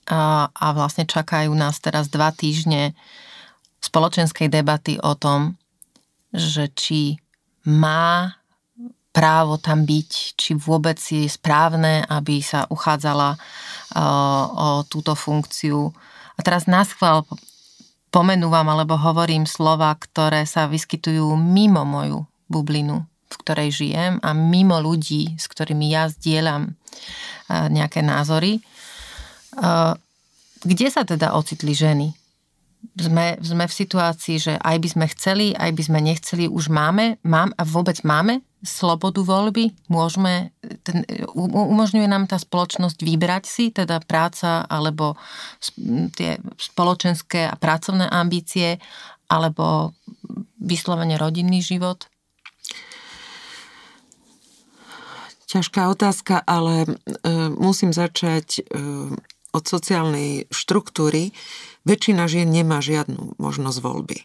[0.09, 2.97] a, a vlastne čakajú nás teraz dva týždne
[3.79, 5.55] spoločenskej debaty o tom,
[6.33, 7.21] že či
[7.69, 8.35] má
[9.13, 13.39] právo tam byť, či vôbec je správne, aby sa uchádzala o,
[14.49, 15.93] o túto funkciu.
[16.37, 17.27] A teraz nás chval
[18.09, 24.81] pomenúvam alebo hovorím slova, ktoré sa vyskytujú mimo moju bublinu, v ktorej žijem a mimo
[24.81, 26.73] ľudí, s ktorými ja zdieľam
[27.49, 28.65] nejaké názory.
[30.59, 32.15] Kde sa teda ocitli ženy?
[32.95, 37.19] Sme, sme v situácii, že aj by sme chceli, aj by sme nechceli, už máme,
[37.27, 39.75] mám, a vôbec máme slobodu voľby?
[39.91, 40.55] Môžeme,
[40.87, 41.03] ten,
[41.35, 45.19] umožňuje nám tá spoločnosť vybrať si, teda práca alebo
[46.15, 48.79] tie spoločenské a pracovné ambície,
[49.27, 49.95] alebo
[50.59, 52.07] vyslovene rodinný život?
[55.49, 56.89] Ťažká otázka, ale e,
[57.57, 58.63] musím začať e,
[59.53, 61.33] od sociálnej štruktúry.
[61.89, 64.19] Väčšina žien nemá žiadnu možnosť voľby.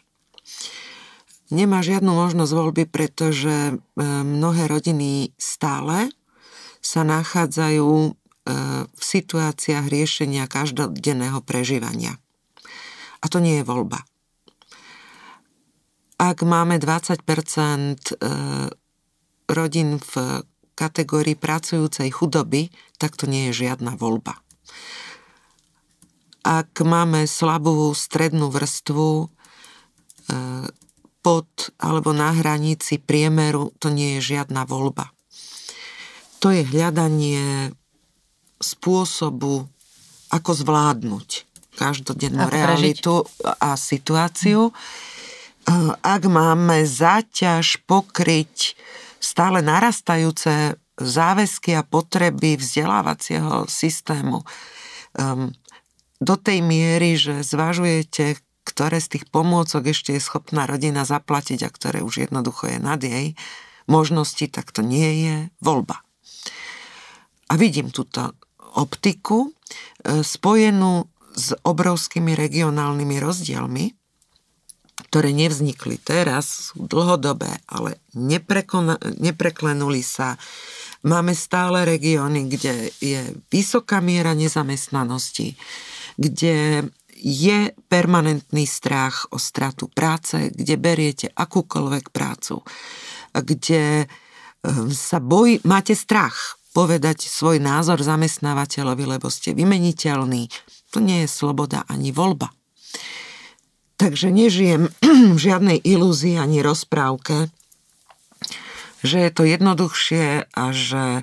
[1.52, 3.74] Nemá žiadnu možnosť voľby, pretože e,
[4.24, 6.08] mnohé rodiny stále
[6.80, 8.10] sa nachádzajú e,
[8.88, 12.16] v situáciách riešenia každodenného prežívania.
[13.20, 14.04] A to nie je voľba.
[16.16, 18.16] Ak máme 20 e,
[19.48, 20.12] rodín v
[20.74, 24.40] kategórii pracujúcej chudoby, tak to nie je žiadna voľba.
[26.44, 29.26] Ak máme slabú strednú vrstvu e,
[31.24, 31.48] pod
[31.80, 35.08] alebo na hranici priemeru, to nie je žiadna voľba.
[36.44, 37.72] To je hľadanie
[38.60, 39.64] spôsobu,
[40.28, 41.28] ako zvládnuť
[41.80, 43.14] každodennú ako realitu
[43.58, 44.70] a situáciu.
[46.04, 48.76] Ak máme záťaž pokryť
[49.16, 54.44] stále narastajúce záväzky a potreby vzdelávacieho systému
[55.18, 55.50] um,
[56.20, 61.70] do tej miery, že zvažujete, ktoré z tých pomôcok ešte je schopná rodina zaplatiť a
[61.70, 63.36] ktoré už jednoducho je nad jej
[63.84, 66.00] možnosti, tak to nie je voľba.
[67.52, 68.32] A vidím túto
[68.74, 73.92] optiku e, spojenú s obrovskými regionálnymi rozdielmi,
[75.10, 78.02] ktoré nevznikli teraz, sú dlhodobé, ale
[78.98, 80.34] nepreklenuli sa.
[81.04, 85.54] Máme stále regióny, kde je vysoká miera nezamestnanosti,
[86.16, 92.60] kde je permanentný strach o stratu práce, kde beriete akúkoľvek prácu,
[93.32, 100.50] kde ehm, sa bojí, máte strach povedať svoj názor zamestnávateľovi, lebo ste vymeniteľní.
[100.90, 102.50] To nie je sloboda ani voľba.
[103.94, 104.90] Takže nežijem
[105.36, 107.48] v žiadnej ilúzii ani rozprávke,
[109.06, 111.22] že je to jednoduchšie a že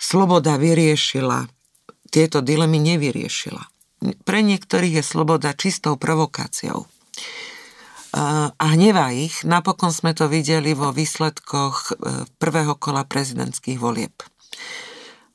[0.00, 1.46] sloboda vyriešila.
[2.08, 3.77] Tieto dilemy nevyriešila.
[3.98, 6.86] Pre niektorých je sloboda čistou provokáciou.
[8.56, 9.44] A hnevá ich.
[9.44, 14.16] Napokon sme to videli vo výsledkoch e, prvého kola prezidentských volieb.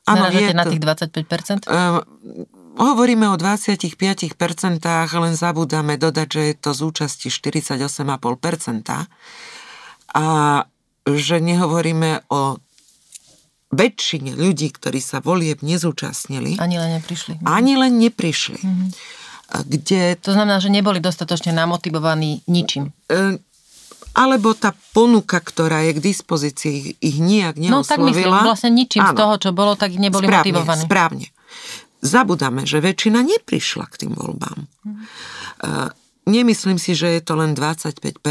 [0.09, 1.69] Ano, je to, na tých 25%?
[2.73, 3.93] Hovoríme o 25%,
[5.21, 8.09] len zabúdame dodať, že je to z účasti 48,5%.
[10.17, 10.25] A
[11.03, 12.57] že nehovoríme o
[13.73, 16.61] väčšine ľudí, ktorí sa volieb nezúčastnili.
[16.61, 17.41] Ani len neprišli.
[17.43, 18.61] Ani len neprišli.
[18.61, 18.89] Mm-hmm.
[19.67, 20.01] kde...
[20.21, 22.93] To znamená, že neboli dostatočne namotivovaní ničím.
[23.09, 23.41] E,
[24.13, 27.81] alebo tá ponuka, ktorá je k dispozícii, ich, nijak neoslovila.
[27.81, 29.11] No tak myslím, vlastne ničím Áno.
[29.11, 30.83] z toho, čo bolo, tak neboli správne, motivovaní.
[30.85, 31.27] Správne.
[32.03, 34.59] Zabudáme, že väčšina neprišla k tým voľbám.
[34.85, 35.03] Mhm.
[35.63, 35.89] Uh,
[36.29, 38.21] nemyslím si, že je to len 25%.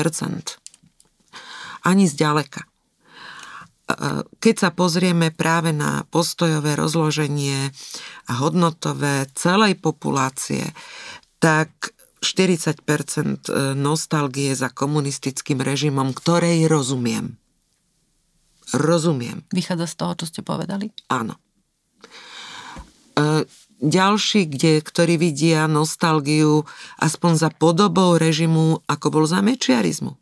[1.82, 2.62] Ani zďaleka.
[4.38, 7.70] Keď sa pozrieme práve na postojové rozloženie
[8.28, 10.72] a hodnotové celej populácie,
[11.42, 17.34] tak 40% e, nostalgie za komunistickým režimom, ktorej rozumiem.
[18.70, 19.42] Rozumiem.
[19.50, 20.94] Vychádza z toho, čo ste povedali?
[21.10, 21.34] Áno.
[23.18, 23.42] E,
[23.82, 26.62] ďalší, kde, ktorí vidia nostalgiu
[27.02, 30.14] aspoň za podobou režimu, ako bol za mečiarizmu.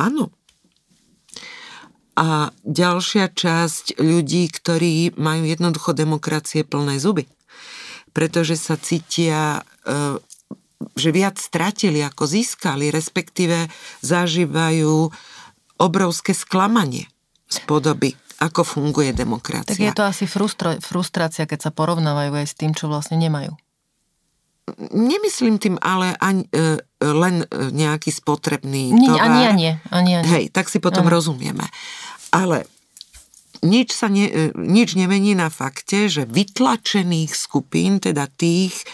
[0.00, 0.32] Áno.
[2.18, 7.30] A ďalšia časť ľudí, ktorí majú jednoducho demokracie plné zuby.
[8.10, 10.18] Pretože sa cítia e,
[10.94, 13.70] že viac stratili ako získali, respektíve
[14.02, 15.10] zažívajú
[15.78, 17.06] obrovské sklamanie
[17.46, 19.74] z podoby, ako funguje demokracia.
[19.74, 23.54] Tak je to asi frustro, frustrácia, keď sa porovnávajú aj s tým, čo vlastne nemajú.
[24.92, 29.24] Nemyslím tým ale ani, e, len e, nejaký spotrebný Nie, tovar.
[29.24, 29.42] Ani,
[29.88, 30.28] ani, ani.
[30.28, 31.14] Hej, tak si potom ani.
[31.14, 31.64] rozumieme.
[32.34, 32.68] Ale
[33.64, 38.86] nič sa ne, e, nič nemení na fakte, že vytlačených skupín, teda tých,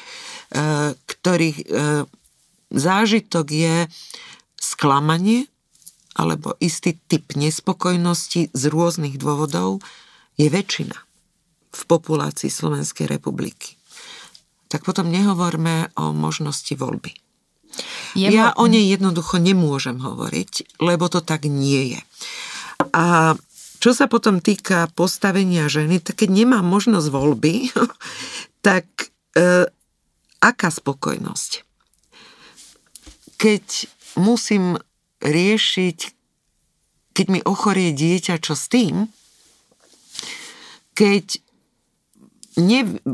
[0.54, 2.06] E, ktorých e,
[2.70, 3.76] zážitok je
[4.54, 5.50] sklamanie
[6.14, 9.82] alebo istý typ nespokojnosti z rôznych dôvodov
[10.38, 10.94] je väčšina
[11.74, 13.74] v populácii Slovenskej republiky.
[14.70, 17.18] Tak potom nehovorme o možnosti voľby.
[18.14, 22.00] Je ja o nej jednoducho nemôžem hovoriť, lebo to tak nie je.
[22.92, 23.38] A
[23.80, 27.68] čo sa potom týka postavenia ženy, tak keď nemá možnosť voľby,
[28.66, 29.68] tak e,
[30.40, 31.50] aká spokojnosť?
[33.36, 33.64] Keď
[34.16, 34.80] musím
[35.20, 35.98] riešiť,
[37.12, 39.08] keď mi ochorie dieťa, čo s tým,
[40.96, 41.44] keď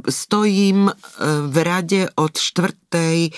[0.06, 0.94] stojím e,
[1.48, 3.32] v rade od štvrtej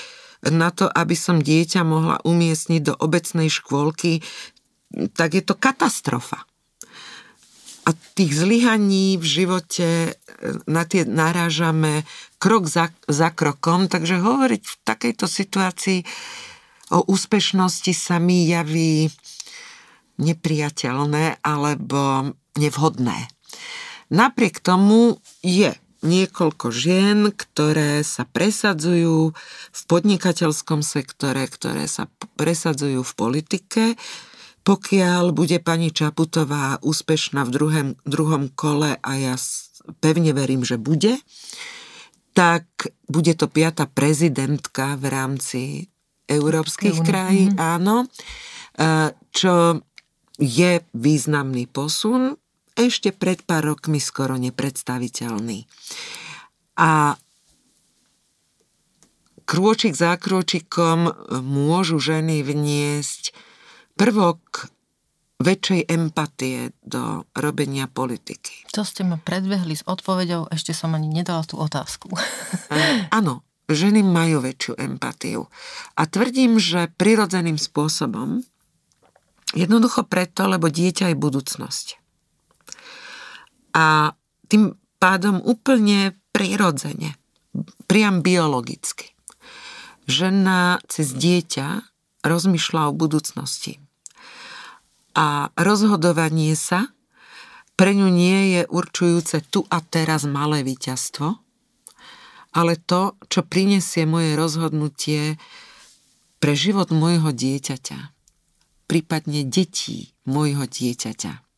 [0.50, 4.26] na to, aby som dieťa mohla umiestniť do obecnej škôlky,
[5.12, 6.44] tak je to katastrofa.
[7.82, 10.10] A tých zlyhaní v živote e,
[10.70, 12.06] na tie narážame
[12.38, 16.00] krok za, za krokom, takže hovoriť v takejto situácii
[16.94, 19.10] o úspešnosti sa mi javí
[20.20, 23.32] nepriateľné alebo nevhodné.
[24.12, 25.72] Napriek tomu je
[26.02, 29.32] niekoľko žien, ktoré sa presadzujú
[29.72, 33.82] v podnikateľskom sektore, ktoré sa presadzujú v politike,
[34.62, 39.34] pokiaľ bude pani Čaputová úspešná v druhém, druhom kole a ja
[39.98, 41.18] pevne verím, že bude,
[42.32, 42.64] tak
[43.10, 45.62] bude to piata prezidentka v rámci
[46.30, 47.74] európskych krajín, mm-hmm.
[47.76, 49.82] áno, e, čo
[50.38, 52.38] je významný posun,
[52.72, 55.68] ešte pred pár rokmi skoro nepredstaviteľný.
[56.80, 57.20] A
[59.44, 61.12] krôčik za krôčikom
[61.44, 63.36] môžu ženy vniesť
[63.94, 64.72] prvok
[65.42, 68.70] väčšej empatie do robenia politiky.
[68.72, 72.14] To ste ma predbehli s odpovedou, ešte som ani nedala tú otázku.
[73.18, 75.50] Áno, ženy majú väčšiu empatiu.
[75.98, 78.46] A tvrdím, že prirodzeným spôsobom,
[79.52, 81.86] jednoducho preto, lebo dieťa je budúcnosť.
[83.74, 84.14] A
[84.46, 87.18] tým pádom úplne prirodzene,
[87.90, 89.10] priam biologicky.
[90.06, 91.91] Žena cez dieťa
[92.22, 93.78] rozmýšľa o budúcnosti.
[95.12, 96.88] A rozhodovanie sa
[97.76, 101.36] pre ňu nie je určujúce tu a teraz malé víťazstvo,
[102.52, 105.36] ale to, čo prinesie moje rozhodnutie
[106.40, 108.12] pre život môjho dieťaťa,
[108.88, 111.51] prípadne detí môjho dieťaťa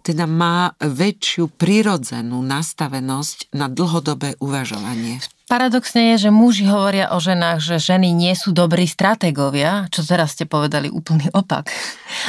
[0.00, 5.20] teda má väčšiu prirodzenú nastavenosť na dlhodobé uvažovanie.
[5.50, 10.38] Paradoxne je, že muži hovoria o ženách, že ženy nie sú dobrí stratégovia, čo teraz
[10.38, 11.68] ste povedali úplný opak.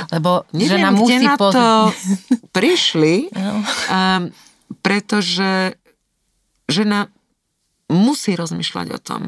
[0.09, 1.53] Lebo Neviem, žena musí na poz...
[1.53, 1.67] to
[2.57, 3.61] prišli, no.
[3.61, 4.22] um,
[4.82, 5.78] pretože
[6.65, 7.07] žena
[7.93, 9.22] musí rozmýšľať o tom,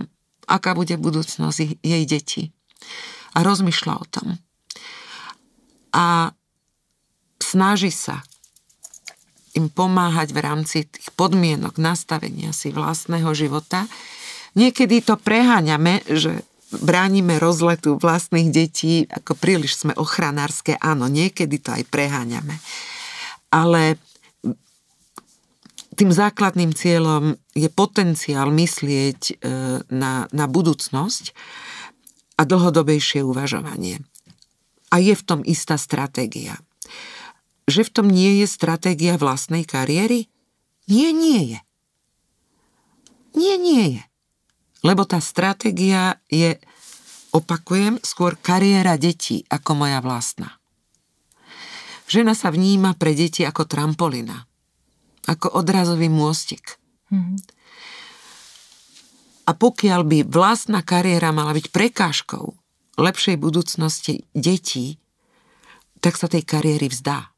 [0.49, 2.49] aká bude budúcnosť jej detí.
[3.37, 4.27] A rozmýšľa o tom.
[5.93, 6.33] A
[7.37, 8.25] snaží sa
[9.53, 13.85] im pomáhať v rámci tých podmienok nastavenia si vlastného života.
[14.57, 16.41] Niekedy to preháňame, že
[16.81, 22.57] bránime rozletu vlastných detí, ako príliš sme ochranárske, áno, niekedy to aj preháňame.
[23.53, 24.01] Ale
[25.93, 29.33] tým základným cieľom je potenciál myslieť e,
[29.93, 31.37] na, na budúcnosť
[32.33, 34.01] a dlhodobejšie uvažovanie.
[34.89, 36.57] A je v tom istá stratégia.
[37.69, 40.27] Že v tom nie je stratégia vlastnej kariéry?
[40.87, 41.59] Nie, nie je.
[43.33, 44.03] Nie, nie je.
[44.83, 46.59] Lebo tá stratégia je,
[47.31, 50.59] opakujem, skôr kariéra detí ako moja vlastná.
[52.11, 54.43] Žena sa vníma pre deti ako trampolina,
[55.25, 56.77] ako odrazový môstik.
[57.09, 57.37] Mm-hmm.
[59.43, 62.53] A pokiaľ by vlastná kariéra mala byť prekážkou
[62.99, 64.99] lepšej budúcnosti detí,
[65.99, 67.32] tak sa tej kariéry vzdá.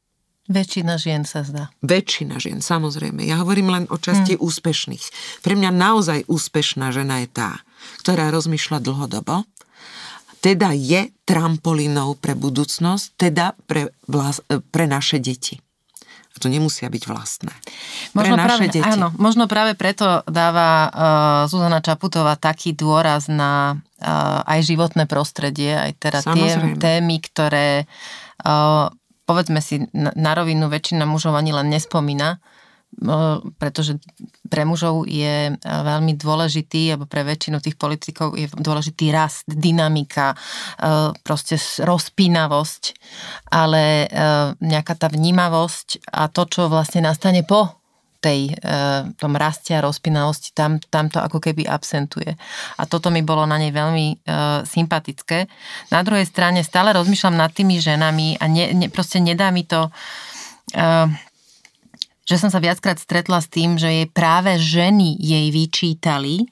[0.46, 1.74] Väčšina žien sa zdá.
[1.82, 3.26] Väčšina žien, samozrejme.
[3.26, 4.42] Ja hovorím len o časti hmm.
[4.42, 5.04] úspešných.
[5.42, 7.50] Pre mňa naozaj úspešná žena je tá,
[8.02, 9.42] ktorá rozmýšľa dlhodobo,
[10.38, 15.58] teda je trampolínou pre budúcnosť, teda pre, vlas, pre naše deti.
[16.30, 17.50] A to nemusia byť vlastné.
[18.12, 18.86] Možno pre naše práve, deti.
[18.86, 20.90] Áno, možno práve preto dáva uh,
[21.50, 27.88] Zuzana Čaputová taký dôraz na uh, aj životné prostredie, aj teda tie témy, ktoré
[28.46, 28.92] uh,
[29.26, 32.38] povedzme si na rovinu väčšina mužov ani len nespomína,
[33.60, 33.98] pretože
[34.46, 40.38] pre mužov je veľmi dôležitý, alebo pre väčšinu tých politikov je dôležitý rast, dynamika,
[41.26, 42.82] proste rozpínavosť,
[43.52, 44.08] ale
[44.62, 47.74] nejaká tá vnímavosť a to, čo vlastne nastane po
[48.18, 48.56] tej,
[49.20, 52.34] tom raste a rozpínavosti, tam, tam to ako keby absentuje.
[52.76, 54.24] A toto mi bolo na nej veľmi
[54.64, 55.46] sympatické.
[55.92, 59.92] Na druhej strane stále rozmýšľam nad tými ženami a ne, ne, proste nedá mi to
[62.26, 66.50] že som sa viackrát stretla s tým, že jej práve ženy jej vyčítali,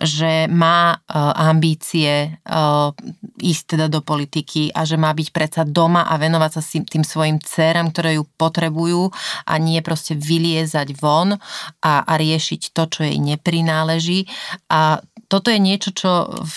[0.00, 2.90] že má uh, ambície uh,
[3.36, 7.36] ísť teda do politiky a že má byť predsa doma a venovať sa tým svojim
[7.36, 9.12] dcerám, ktoré ju potrebujú
[9.44, 11.36] a nie proste vyliezať von
[11.84, 14.24] a, a riešiť to, čo jej neprináleží.
[14.72, 16.54] A toto je niečo, čo v,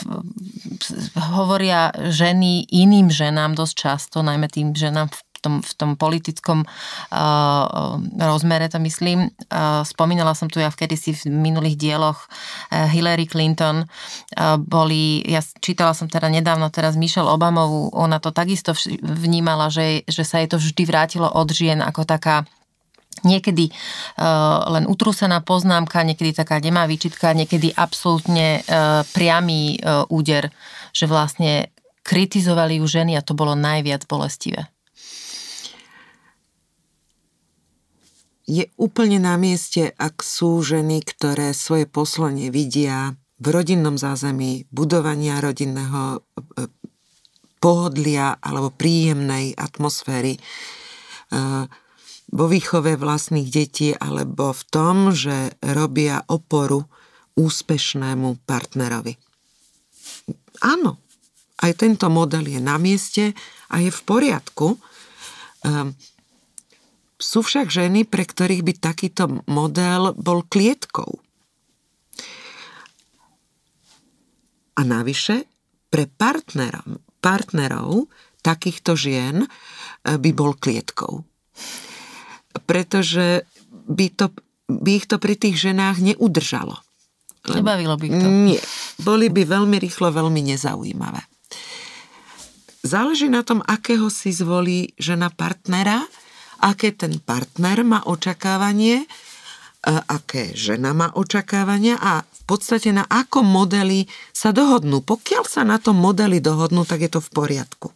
[1.35, 7.99] hovoria ženy iným ženám dosť často, najmä tým ženám v tom, v tom politickom uh,
[8.15, 9.27] rozmere, to myslím.
[9.51, 12.31] Uh, spomínala som tu ja v kedysi v minulých dieloch
[12.71, 13.85] Hillary Clinton.
[14.65, 18.71] Boli, ja čítala som teda nedávno teraz Michelle Obamovú, ona to takisto
[19.03, 22.47] vnímala, že, že sa jej to vždy vrátilo od žien ako taká
[23.21, 30.49] niekedy uh, len utrúsená poznámka, niekedy taká nemá výčitka, niekedy absolútne uh, priamy uh, úder,
[30.91, 31.69] že vlastne
[32.03, 34.72] kritizovali ju ženy a to bolo najviac bolestivé.
[38.43, 45.39] Je úplne na mieste, ak sú ženy, ktoré svoje poslanie vidia v rodinnom zázemí, budovania
[45.39, 46.67] rodinného e,
[47.63, 50.41] pohodlia alebo príjemnej atmosféry, e,
[52.33, 56.83] vo výchove vlastných detí alebo v tom, že robia oporu
[57.37, 59.13] úspešnému partnerovi.
[60.65, 60.99] Áno,
[61.63, 63.31] aj tento model je na mieste
[63.71, 64.75] a je v poriadku.
[64.75, 64.77] E,
[67.23, 71.23] sú však ženy, pre ktorých by takýto model bol klietkou.
[74.73, 75.47] A navyše,
[75.87, 78.11] pre partnerov, partnerov
[78.43, 81.23] takýchto žien eh, by bol klietkou.
[82.67, 83.47] Pretože
[83.87, 84.25] by, to,
[84.67, 86.75] by ich to pri tých ženách neudržalo.
[87.43, 88.27] Nebavilo by to.
[88.27, 88.61] Nie.
[89.03, 91.19] Boli by veľmi rýchlo, veľmi nezaujímavé.
[92.83, 96.03] Záleží na tom, akého si zvolí žena partnera
[96.63, 99.03] aké ten partner má očakávanie,
[99.83, 105.03] aké žena má očakávania a v podstate na akom modeli sa dohodnú.
[105.03, 107.91] Pokiaľ sa na tom modeli dohodnú, tak je to v poriadku.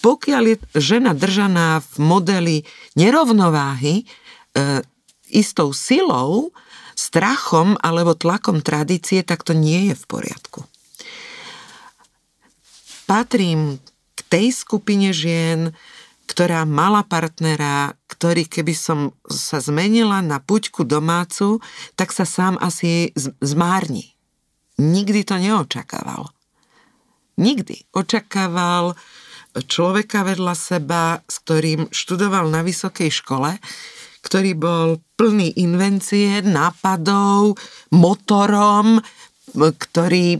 [0.00, 2.56] Pokiaľ je žena držaná v modeli
[2.96, 4.04] nerovnováhy e,
[5.28, 6.56] istou silou,
[6.96, 10.60] strachom alebo tlakom tradície, tak to nie je v poriadku.
[13.04, 13.76] Patrím
[14.16, 15.76] k tej skupine žien,
[16.30, 21.58] ktorá mala partnera, ktorý keby som sa zmenila na puťku domácu,
[21.98, 23.10] tak sa sám asi
[23.42, 24.14] zmárni.
[24.78, 26.30] Nikdy to neočakával.
[27.34, 27.90] Nikdy.
[27.90, 28.94] Očakával
[29.66, 33.58] človeka vedľa seba, s ktorým študoval na vysokej škole,
[34.22, 37.58] ktorý bol plný invencie, nápadov,
[37.90, 39.02] motorom,
[39.58, 40.38] ktorý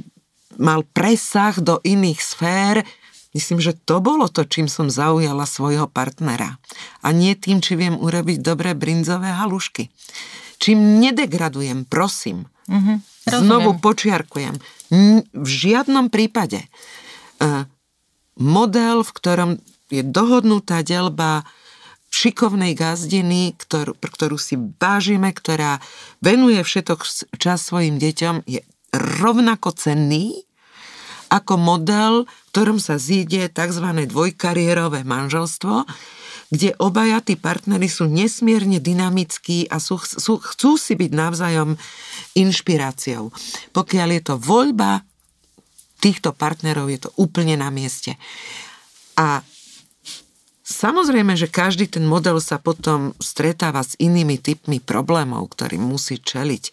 [0.63, 2.87] mal presah do iných sfér,
[3.31, 6.59] Myslím, že to bolo to, čím som zaujala svojho partnera.
[7.05, 9.89] A nie tým, či viem urobiť dobré brinzové halušky.
[10.59, 12.51] Čím nedegradujem, prosím.
[12.67, 12.97] Mm-hmm.
[13.31, 14.59] Znovu počiarkujem.
[15.31, 16.67] V žiadnom prípade.
[18.41, 19.51] Model, v ktorom
[19.91, 21.59] je dohodnutá delba 60%
[22.11, 25.79] šikovnej gazdiny, ktorú, ktorú si vážime, ktorá
[26.19, 27.07] venuje všetok
[27.39, 30.43] čas svojim deťom, je rovnako cenný
[31.31, 33.87] ako model, v ktorom sa zíde tzv.
[34.11, 35.87] dvojkariérové manželstvo,
[36.51, 41.79] kde obaja tí partnery sú nesmierne dynamickí a sú, sú, chcú si byť navzájom
[42.35, 43.31] inšpiráciou.
[43.71, 45.07] Pokiaľ je to voľba
[46.03, 48.19] týchto partnerov, je to úplne na mieste.
[49.15, 49.47] A
[50.71, 56.71] Samozrejme, že každý ten model sa potom stretáva s inými typmi problémov, ktorým musí čeliť.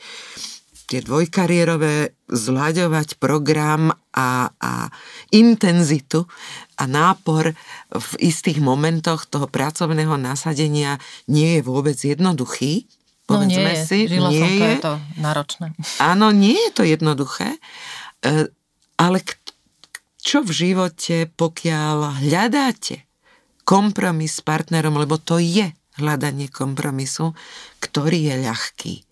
[0.87, 4.87] Tie dvojkariérové zľaďovať program a, a
[5.35, 6.23] intenzitu
[6.79, 7.51] a nápor
[7.91, 10.95] v istých momentoch toho pracovného nasadenia
[11.27, 12.87] nie je vôbec jednoduchý.
[13.27, 14.71] No nie je, si, Žila nie som to, je.
[14.71, 15.65] je to náročné.
[15.99, 17.59] Áno, nie je to jednoduché,
[18.23, 18.47] e,
[18.95, 19.19] ale
[20.23, 23.03] čo v živote, pokiaľ hľadáte
[23.67, 27.35] kompromis s partnerom, lebo to je hľadanie kompromisu,
[27.83, 29.06] ktorý je ľahký.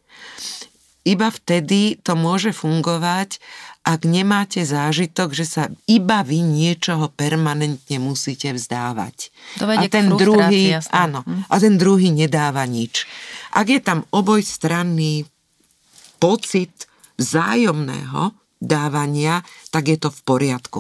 [1.06, 3.38] Iba vtedy to môže fungovať,
[3.86, 9.30] ak nemáte zážitok, že sa iba vy niečoho permanentne musíte vzdávať.
[9.62, 10.90] To a ten druhý, jasné.
[10.90, 11.46] áno, hm?
[11.46, 13.06] a ten druhý nedáva nič.
[13.54, 15.30] Ak je tam obojstranný
[16.18, 16.90] pocit
[17.22, 20.80] vzájomného dávania, tak je to v poriadku.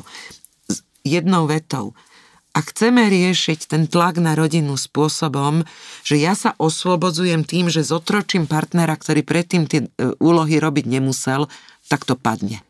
[1.05, 1.93] Jednou vetou
[2.55, 5.67] a chceme riešiť ten tlak na rodinu spôsobom,
[6.07, 9.87] že ja sa oslobodzujem tým, že zotročím partnera, ktorý predtým tie e,
[10.23, 11.51] úlohy robiť nemusel,
[11.91, 12.63] tak to padne.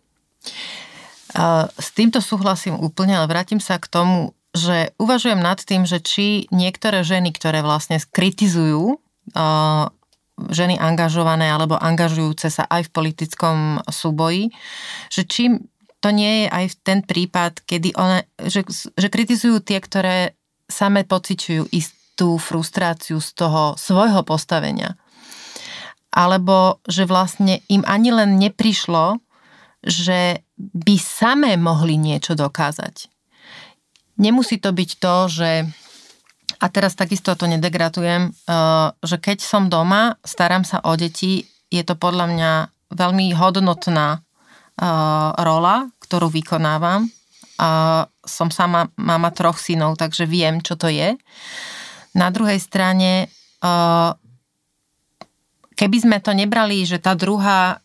[1.76, 6.48] S týmto súhlasím úplne, ale vrátim sa k tomu, že uvažujem nad tým, že či
[6.48, 9.04] niektoré ženy, ktoré vlastne kritizujú
[10.36, 13.58] ženy angažované alebo angažujúce sa aj v politickom
[13.88, 14.52] súboji,
[15.08, 15.44] že či
[16.06, 18.62] to nie je aj ten prípad, kedy one, že,
[18.94, 20.38] že kritizujú tie, ktoré
[20.70, 25.02] same pociťujú istú frustráciu z toho svojho postavenia.
[26.14, 29.18] Alebo že vlastne im ani len neprišlo,
[29.82, 33.10] že by samé mohli niečo dokázať.
[34.22, 35.50] Nemusí to byť to, že
[36.56, 41.82] a teraz takisto to nedegratujem, eh, že keď som doma, starám sa o deti, je
[41.82, 42.52] to podľa mňa
[42.94, 47.10] veľmi hodnotná eh, rola, ktorú vykonávam.
[47.58, 51.16] A som sama mama troch synov, takže viem, čo to je.
[52.16, 53.32] Na druhej strane,
[55.76, 57.80] keby sme to nebrali, že tá druhá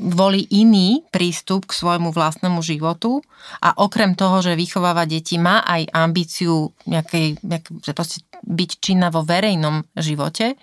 [0.00, 3.20] volí iný prístup k svojmu vlastnému životu
[3.60, 7.36] a okrem toho, že vychováva deti, má aj ambíciu nejakej,
[7.92, 10.56] proste byť činná vo verejnom živote,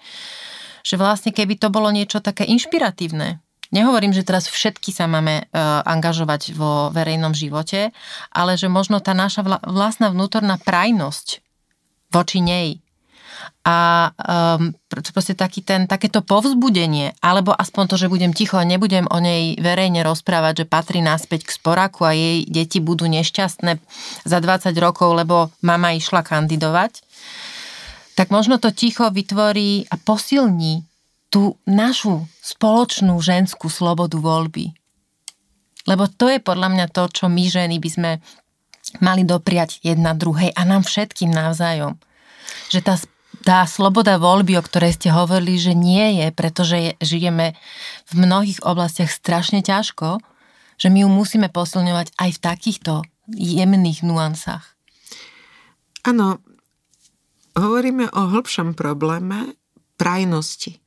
[0.81, 5.85] že vlastne keby to bolo niečo také inšpiratívne, Nehovorím, že teraz všetky sa máme uh,
[5.85, 7.93] angažovať vo verejnom živote,
[8.33, 11.45] ale že možno tá naša vla, vlastná vnútorná prajnosť
[12.09, 12.81] voči nej
[13.63, 14.09] a
[14.57, 19.17] um, proste taký ten, takéto povzbudenie, alebo aspoň to, že budem ticho a nebudem o
[19.21, 23.71] nej verejne rozprávať, že patrí naspäť k sporaku a jej deti budú nešťastné
[24.25, 27.03] za 20 rokov, lebo mama išla kandidovať,
[28.17, 30.88] tak možno to ticho vytvorí a posilní
[31.29, 34.73] tú našu spoločnú ženskú slobodu voľby.
[35.85, 38.11] Lebo to je podľa mňa to, čo my ženy by sme
[39.01, 42.01] mali dopriať jedna druhej a nám všetkým navzájom.
[42.73, 42.95] Že tá,
[43.45, 47.53] tá sloboda voľby, o ktorej ste hovorili, že nie je, pretože je, žijeme
[48.09, 50.17] v mnohých oblastiach strašne ťažko,
[50.81, 52.93] že my ju musíme posilňovať aj v takýchto
[53.29, 54.65] jemných nuansách.
[56.09, 56.41] Áno,
[57.53, 59.53] hovoríme o hĺbšom probléme
[59.99, 60.81] prajnosti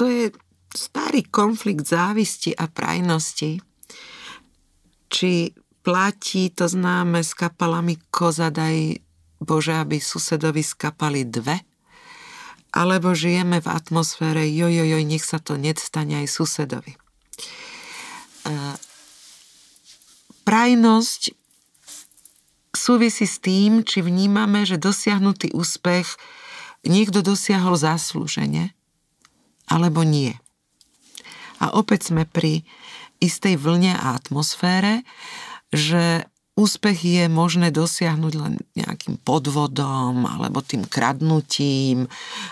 [0.00, 0.32] to je
[0.72, 3.60] starý konflikt závisti a prajnosti.
[5.12, 5.52] Či
[5.84, 8.96] platí to známe s kapalami koza daj
[9.44, 11.60] Bože, aby susedovi skapali dve?
[12.72, 16.96] Alebo žijeme v atmosfére jojojoj, nech sa to nestane aj susedovi.
[16.96, 16.98] E,
[20.48, 21.34] prajnosť
[22.72, 26.14] súvisí s tým, či vnímame, že dosiahnutý úspech
[26.88, 28.72] niekto dosiahol zaslúžene
[29.70, 30.34] alebo nie.
[31.62, 32.66] A opäť sme pri
[33.20, 35.04] istej vlne a atmosfére,
[35.70, 36.26] že
[36.60, 42.04] úspech je možné dosiahnuť len nejakým podvodom, alebo tým kradnutím,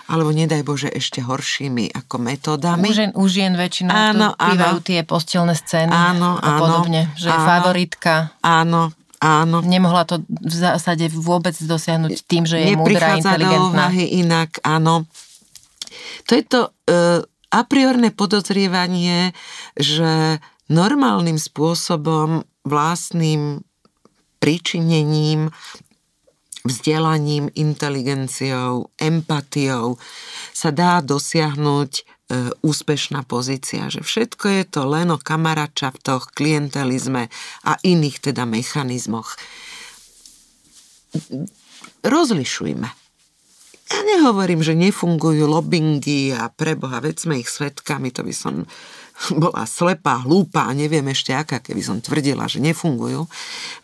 [0.09, 2.89] alebo nedaj Bože ešte horšími ako metódami.
[2.89, 4.81] Už, už jen väčšinou áno, tu áno.
[4.81, 8.15] tie postelné scény áno, a podobne, áno, že áno, favoritka.
[8.41, 8.83] Áno,
[9.19, 9.67] Áno.
[9.67, 13.51] Nemohla to v zásade vôbec dosiahnuť tým, že je múdra, inteligentná.
[13.51, 15.11] do úvahy inak, áno.
[16.29, 19.33] To je to uh, a priorné podozrievanie,
[19.73, 20.37] že
[20.69, 23.65] normálnym spôsobom, vlastným
[24.37, 25.49] pričinením
[26.69, 29.97] vzdelaním, inteligenciou, empatiou
[30.53, 32.03] sa dá dosiahnuť e,
[32.61, 37.33] úspešná pozícia, že všetko je to len o kamaračavtoch, klientelizme
[37.65, 39.41] a iných teda mechanizmoch.
[42.05, 43.08] Rozlišujme.
[43.89, 48.69] Ja nehovorím, že nefungujú lobbingy a preboha, veď sme ich svetkami, to by som
[49.43, 53.25] bola slepá, hlúpa a neviem ešte aká, keby som tvrdila, že nefungujú.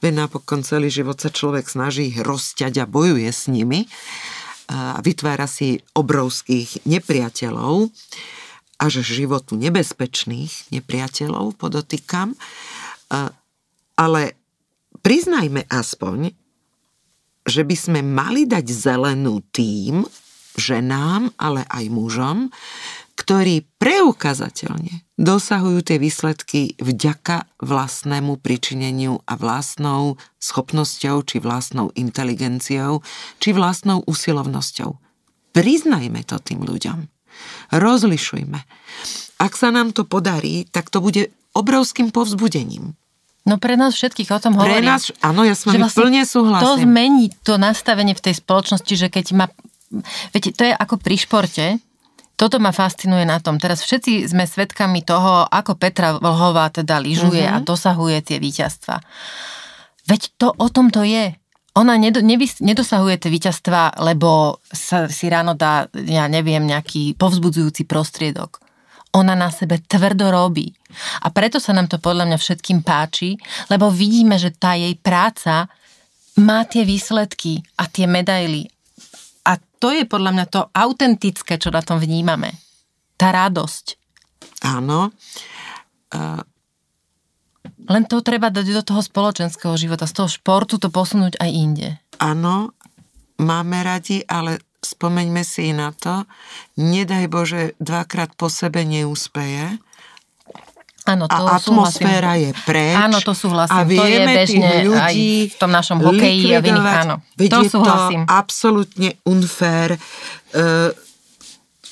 [0.04, 3.88] Veď napokon celý život sa človek snaží ich rozťať a bojuje s nimi
[4.64, 7.92] a vytvára si obrovských nepriateľov
[8.80, 12.34] až životu nebezpečných nepriateľov, podotýkam.
[13.94, 14.22] Ale
[15.04, 16.32] priznajme aspoň,
[17.44, 20.04] že by sme mali dať zelenú tým,
[20.56, 22.48] ženám, ale aj mužom,
[23.14, 33.06] ktorí preukazateľne dosahujú tie výsledky vďaka vlastnému pričineniu a vlastnou schopnosťou, či vlastnou inteligenciou,
[33.38, 34.98] či vlastnou usilovnosťou.
[35.54, 37.06] Priznajme to tým ľuďom.
[37.70, 38.60] Rozlišujme.
[39.38, 42.98] Ak sa nám to podarí, tak to bude obrovským povzbudením.
[43.44, 44.80] No pre nás všetkých o tom hovorím.
[44.80, 46.64] Pre nás, áno, ja s vami vlastne plne súhlasím.
[46.64, 49.46] To zmení to nastavenie v tej spoločnosti, že keď ma...
[50.32, 51.66] Viete, to je ako pri športe,
[52.34, 53.62] toto ma fascinuje na tom.
[53.62, 57.62] Teraz všetci sme svedkami toho, ako Petra Vlhová teda lyžuje mm-hmm.
[57.62, 58.98] a dosahuje tie víťazstva.
[60.10, 61.36] Veď to o tom to je.
[61.78, 67.86] Ona nedo, nevys, nedosahuje tie víťazstva, lebo sa si ráno dá, ja neviem, nejaký povzbudzujúci
[67.86, 68.62] prostriedok.
[69.14, 70.74] Ona na sebe tvrdo robí.
[71.22, 73.36] A preto sa nám to podľa mňa všetkým páči,
[73.68, 75.68] lebo vidíme, že tá jej práca
[76.38, 78.74] má tie výsledky a tie medaily
[79.84, 82.56] to je podľa mňa to autentické, čo na tom vnímame.
[83.20, 84.00] Tá radosť.
[84.64, 85.12] Áno.
[86.08, 86.40] Uh...
[87.84, 91.88] Len to treba dať do toho spoločenského života, z toho športu to posunúť aj inde.
[92.16, 92.72] Áno,
[93.36, 96.24] máme radi, ale spomeňme si na to,
[96.80, 99.76] nedaj Bože, dvakrát po sebe neúspeje,
[101.04, 102.44] Áno, to a atmosféra súhlasím.
[102.48, 102.96] je preč.
[102.96, 103.76] Áno, to súhlasím.
[103.76, 105.16] A vieme to je bežne ľudí aj
[105.52, 107.14] v tom našom hokeji a v iných, áno.
[107.36, 108.20] To súhlasím.
[108.24, 110.00] to absolútne unfair.
[110.56, 110.96] Uh,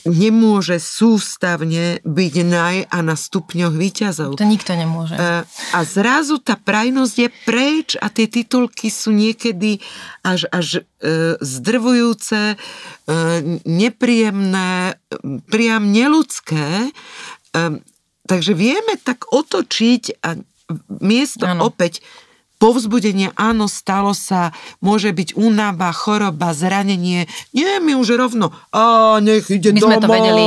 [0.09, 4.41] nemôže sústavne byť naj a na stupňoch výťazov.
[4.41, 5.13] To nikto nemôže.
[5.13, 5.45] Uh,
[5.77, 9.77] a zrazu tá prajnosť je preč a tie titulky sú niekedy
[10.25, 12.57] až, až uh, zdrvujúce,
[13.69, 14.97] nepríjemné,
[15.53, 16.89] priam neludské.
[17.53, 17.77] Uh,
[18.27, 20.39] Takže vieme tak otočiť a
[21.03, 21.69] miesto ano.
[21.69, 22.01] opäť
[22.63, 27.27] povzbudenie, áno, stalo sa, môže byť únava, choroba, zranenie.
[27.51, 29.99] Nie, my už rovno, a nech ide my domov.
[29.99, 30.45] Sme to vedeli.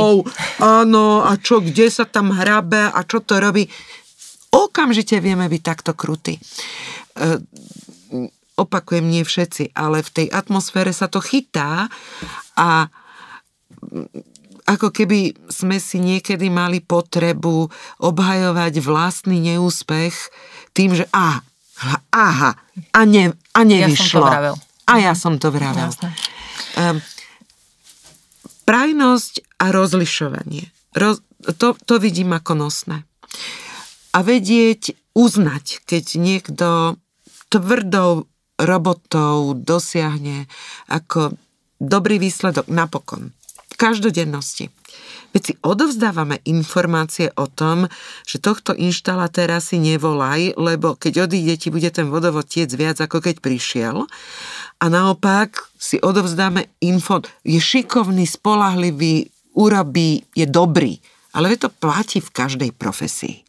[0.64, 3.68] Áno, a čo, kde sa tam hrabe a čo to robí.
[4.48, 6.40] Okamžite vieme byť takto krutí.
[6.40, 7.44] E,
[8.56, 11.92] opakujem, nie všetci, ale v tej atmosfére sa to chytá
[12.56, 12.88] a
[14.66, 17.70] ako keby sme si niekedy mali potrebu
[18.02, 20.14] obhajovať vlastný neúspech
[20.74, 21.40] tým, že á,
[22.10, 22.58] aha,
[22.90, 24.26] a, ne, a nevyšlo.
[24.26, 24.52] Ja
[24.86, 25.90] a ja som to vravel.
[26.78, 27.02] Um,
[28.66, 30.70] prajnosť a rozlišovanie.
[30.94, 31.22] Roz,
[31.58, 33.06] to, to vidím ako nosné.
[34.14, 36.68] A vedieť, uznať, keď niekto
[37.48, 40.48] tvrdou robotou dosiahne
[40.88, 41.36] ako
[41.76, 43.35] dobrý výsledok napokon
[43.76, 44.72] každodennosti.
[45.36, 47.92] Veď si odovzdávame informácie o tom,
[48.24, 53.20] že tohto inštalatéra si nevolaj, lebo keď odíde ti bude ten vodovod tiec viac ako
[53.20, 54.08] keď prišiel.
[54.80, 60.96] A naopak si odovzdáme info, je šikovný, spolahlivý, urobí, je dobrý.
[61.36, 63.44] Ale to platí v každej profesii.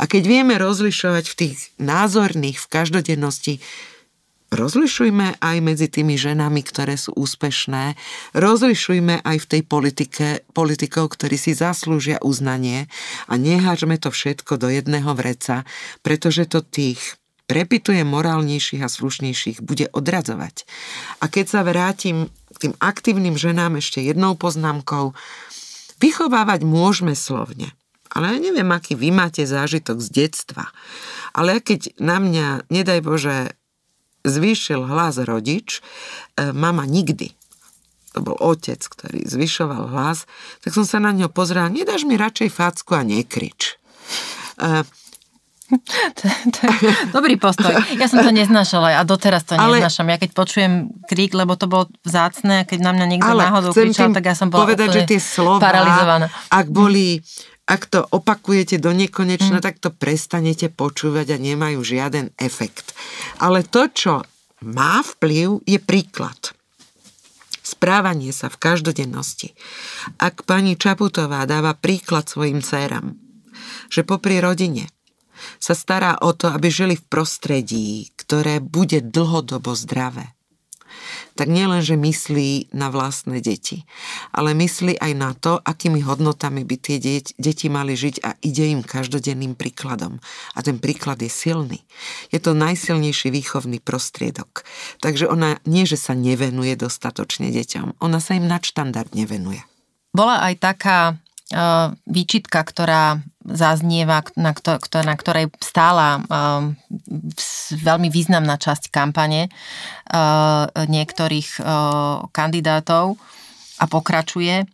[0.00, 3.60] A keď vieme rozlišovať v tých názorných, v každodennosti,
[4.48, 7.96] rozlišujme aj medzi tými ženami, ktoré sú úspešné,
[8.32, 10.26] rozlišujme aj v tej politike
[10.56, 12.88] politikov, ktorí si zaslúžia uznanie
[13.28, 15.68] a nehážme to všetko do jedného vreca,
[16.00, 20.68] pretože to tých prepituje morálnejších a slušnejších bude odradzovať.
[21.24, 25.16] A keď sa vrátim k tým aktívnym ženám ešte jednou poznámkou,
[25.98, 27.72] vychovávať môžeme slovne.
[28.08, 30.72] Ale ja neviem, aký vy máte zážitok z detstva.
[31.36, 33.52] Ale keď na mňa, nedaj Bože,
[34.28, 35.80] zvýšil hlas rodič,
[36.36, 37.32] e, mama nikdy.
[38.16, 40.24] To bol otec, ktorý zvyšoval hlas,
[40.64, 43.76] tak som sa na ňo pozrela, nedáš mi radšej facku a nekrič.
[44.56, 44.84] E,
[46.16, 46.24] to,
[46.56, 47.68] to je dobrý postoj.
[48.00, 50.08] Ja som to neznášala a doteraz to ale, neznášam.
[50.08, 50.72] Ja keď počujem
[51.04, 54.64] krík, lebo to bolo vzácne, keď na mňa niekto náhodou kričal, tak ja som bola
[54.64, 56.32] povedať, že tie slova, paralizovaná.
[56.48, 57.20] Ak boli
[57.68, 59.64] ak to opakujete do nekonečna, mm.
[59.64, 62.96] tak to prestanete počúvať a nemajú žiaden efekt.
[63.44, 64.12] Ale to, čo
[64.64, 66.56] má vplyv, je príklad.
[67.60, 69.52] Správanie sa v každodennosti.
[70.16, 73.20] Ak pani Čaputová dáva príklad svojim dcerám,
[73.92, 74.88] že popri rodine
[75.60, 80.37] sa stará o to, aby žili v prostredí, ktoré bude dlhodobo zdravé,
[81.38, 83.86] tak nielen, že myslí na vlastné deti,
[84.34, 86.98] ale myslí aj na to, akými hodnotami by tie
[87.38, 90.18] deti mali žiť a ide im každodenným príkladom.
[90.56, 91.80] A ten príklad je silný.
[92.34, 94.66] Je to najsilnejší výchovný prostriedok.
[94.98, 99.62] Takže ona nie, že sa nevenuje dostatočne deťom, ona sa im nadštandardne venuje.
[100.10, 100.98] Bola aj taká
[102.04, 106.20] výčitka, ktorá zaznieva, na, ktor- na ktorej stála
[107.72, 109.48] veľmi významná časť kampane
[110.76, 111.64] niektorých
[112.28, 113.16] kandidátov
[113.80, 114.68] a pokračuje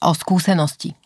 [0.00, 0.96] o skúsenosti.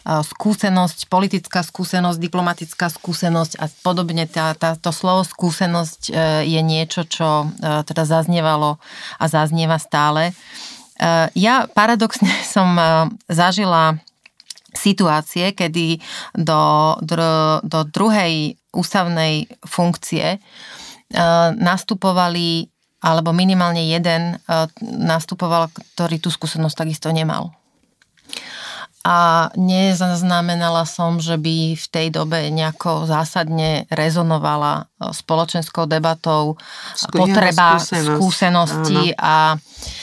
[0.00, 4.24] Skúsenosť, politická skúsenosť, diplomatická skúsenosť a podobne.
[4.24, 8.80] Tá, tá, to slovo skúsenosť uh, je niečo, čo uh, teda zaznievalo
[9.20, 10.32] a zaznieva stále.
[11.34, 12.76] Ja paradoxne som
[13.26, 13.96] zažila
[14.70, 15.98] situácie, kedy
[16.38, 22.70] do, do, do druhej ústavnej funkcie uh, nastupovali,
[23.02, 24.38] alebo minimálne jeden
[24.84, 27.50] nastupoval, ktorý tú skúsenosť takisto nemal.
[29.00, 36.60] A nezaznamenala som, že by v tej dobe nejako zásadne rezonovala spoločenskou debatou
[37.08, 38.12] potreba skúsenosť.
[38.20, 39.24] skúsenosti Áno.
[39.24, 39.99] a Eh,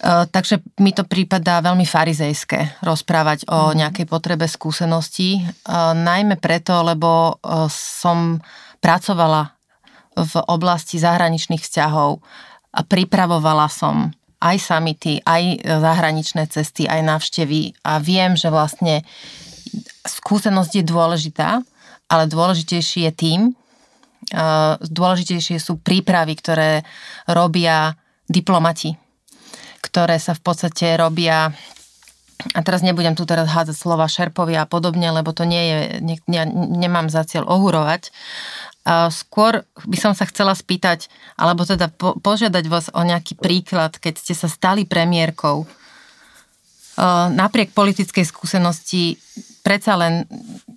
[0.00, 3.76] takže mi to prípada veľmi farizejské rozprávať o mhm.
[3.84, 5.46] nejakej potrebe skúseností, eh,
[5.92, 8.40] najmä preto, lebo eh, som
[8.80, 9.52] pracovala
[10.16, 12.18] v oblasti zahraničných vzťahov
[12.74, 19.04] a pripravovala som aj samity, aj zahraničné cesty, aj návštevy a viem, že vlastne
[20.08, 21.60] skúsenosť je dôležitá,
[22.08, 23.40] ale dôležitejší je tým,
[24.80, 26.80] dôležitejšie sú prípravy, ktoré
[27.28, 27.92] robia
[28.26, 28.96] diplomati
[29.80, 31.52] ktoré sa v podstate robia
[32.56, 36.16] a teraz nebudem tu teraz hádzať slova šerpovia a podobne, lebo to nie je, ne,
[36.24, 36.42] ne,
[36.80, 38.08] nemám za cieľ ohurovať.
[39.12, 44.16] Skôr by som sa chcela spýtať, alebo teda po, požiadať vás o nejaký príklad, keď
[44.16, 45.68] ste sa stali premiérkou.
[47.32, 49.16] Napriek politickej skúsenosti
[49.64, 50.28] predsa len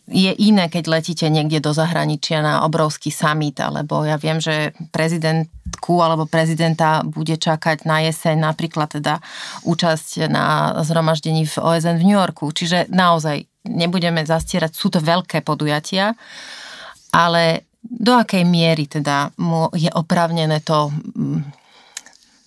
[0.07, 5.99] je iné, keď letíte niekde do zahraničia na obrovský summit, alebo ja viem, že prezidentku
[5.99, 9.19] alebo prezidenta bude čakať na jeseň napríklad teda
[9.67, 12.51] účasť na zhromaždení v OSN v New Yorku.
[12.51, 16.15] Čiže naozaj nebudeme zastierať, sú to veľké podujatia,
[17.11, 19.31] ale do akej miery teda
[19.75, 21.41] je opravnené to mm,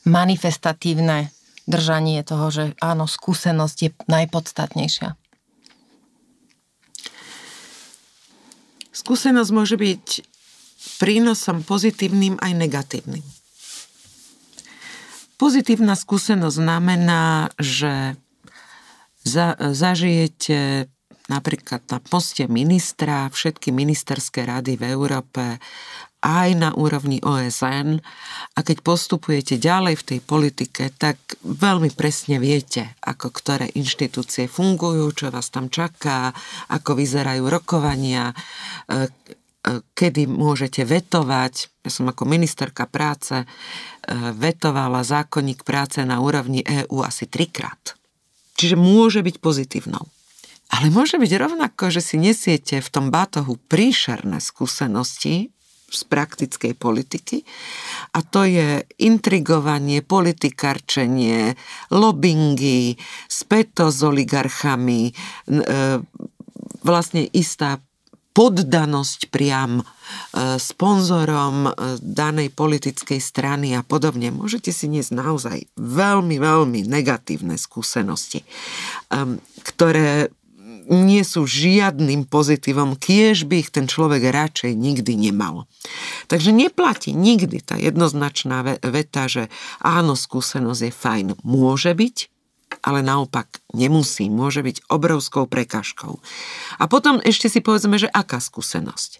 [0.09, 1.36] manifestatívne
[1.67, 5.19] držanie toho, že áno, skúsenosť je najpodstatnejšia.
[8.95, 10.07] Skúsenosť môže byť
[10.97, 13.27] prínosom pozitívnym aj negatívnym.
[15.37, 18.17] Pozitívna skúsenosť znamená, že
[19.21, 20.89] za, zažijete
[21.27, 25.59] napríklad na poste ministra, všetky ministerské rady v Európe
[26.27, 28.03] aj na úrovni OSN
[28.57, 35.07] a keď postupujete ďalej v tej politike, tak veľmi presne viete, ako ktoré inštitúcie fungujú,
[35.14, 36.35] čo vás tam čaká,
[36.72, 39.03] ako vyzerajú rokovania, e, e,
[39.95, 41.85] kedy môžete vetovať.
[41.87, 43.47] Ja som ako ministerka práce e,
[44.35, 47.95] vetovala zákonník práce na úrovni EÚ asi trikrát.
[48.57, 50.16] Čiže môže byť pozitívnou.
[50.67, 55.55] Ale môže byť rovnako, že si nesiete v tom bátohu príšerné skúsenosti
[55.87, 57.47] z praktickej politiky
[58.11, 61.55] a to je intrigovanie, politikarčenie,
[61.95, 62.99] lobbyingy,
[63.31, 65.12] späto s oligarchami, e,
[66.83, 67.79] vlastne istá
[68.35, 69.85] poddanosť priam e,
[70.59, 74.35] sponzorom e, danej politickej strany a podobne.
[74.35, 78.43] Môžete si niesť naozaj veľmi, veľmi negatívne skúsenosti,
[79.62, 80.35] ktoré
[80.87, 85.67] nie sú žiadnym pozitívom, kiež by ich ten človek radšej nikdy nemal.
[86.30, 89.50] Takže neplatí nikdy tá jednoznačná veta, že
[89.83, 91.26] áno, skúsenosť je fajn.
[91.42, 92.17] Môže byť,
[92.87, 94.30] ale naopak nemusí.
[94.30, 96.22] Môže byť obrovskou prekažkou.
[96.79, 99.11] A potom ešte si povedzme, že aká skúsenosť.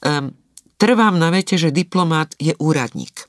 [0.00, 0.32] Um,
[0.80, 3.28] trvám na vete, že diplomát je úradník.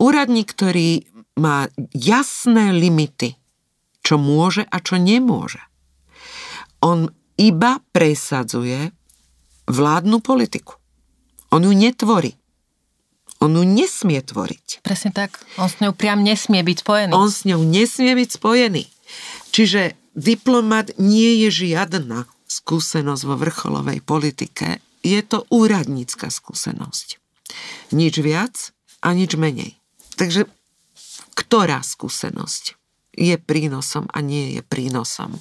[0.00, 1.04] Úradník, ktorý
[1.38, 3.36] má jasné limity,
[4.02, 5.62] čo môže a čo nemôže
[6.82, 8.90] on iba presadzuje
[9.70, 10.76] vládnu politiku.
[11.54, 12.34] On ju netvorí.
[13.42, 14.86] On ju nesmie tvoriť.
[14.86, 15.34] Presne tak.
[15.58, 17.10] On s ňou priam nesmie byť spojený.
[17.10, 18.84] On s ňou nesmie byť spojený.
[19.50, 24.78] Čiže diplomat nie je žiadna skúsenosť vo vrcholovej politike.
[25.02, 27.18] Je to úradnícka skúsenosť.
[27.90, 28.54] Nič viac
[29.02, 29.74] a nič menej.
[30.14, 30.46] Takže
[31.34, 32.78] ktorá skúsenosť
[33.18, 35.36] je prínosom a nie je prínosom?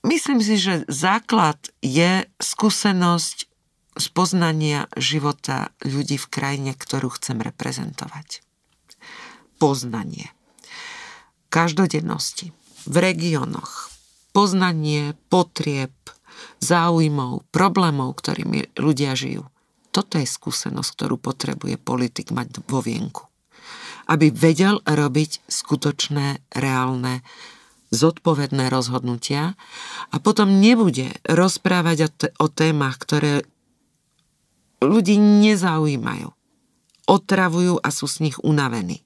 [0.00, 3.50] Myslím si, že základ je skúsenosť
[4.00, 8.40] z poznania života ľudí v krajine, ktorú chcem reprezentovať.
[9.60, 10.32] Poznanie.
[11.52, 12.56] Každodennosti.
[12.88, 13.92] V regiónoch.
[14.32, 15.92] Poznanie potrieb,
[16.64, 19.44] záujmov, problémov, ktorými ľudia žijú.
[19.90, 23.26] Toto je skúsenosť, ktorú potrebuje politik mať vo vienku.
[24.06, 27.26] Aby vedel robiť skutočné, reálne
[27.90, 29.58] zodpovedné rozhodnutia
[30.10, 33.42] a potom nebude rozprávať o, t- o témach, ktoré
[34.78, 36.30] ľudí nezaujímajú.
[37.10, 39.02] Otravujú a sú z nich unavení.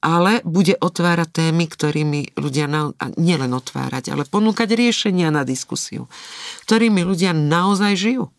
[0.00, 6.06] Ale bude otvárať témy, ktorými ľudia, na, nielen otvárať, ale ponúkať riešenia na diskusiu,
[6.64, 8.30] ktorými ľudia naozaj žijú.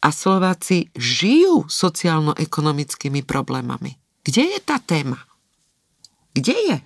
[0.00, 4.00] A Slováci žijú sociálno-ekonomickými problémami.
[4.24, 5.20] Kde je tá téma?
[6.32, 6.76] Kde je?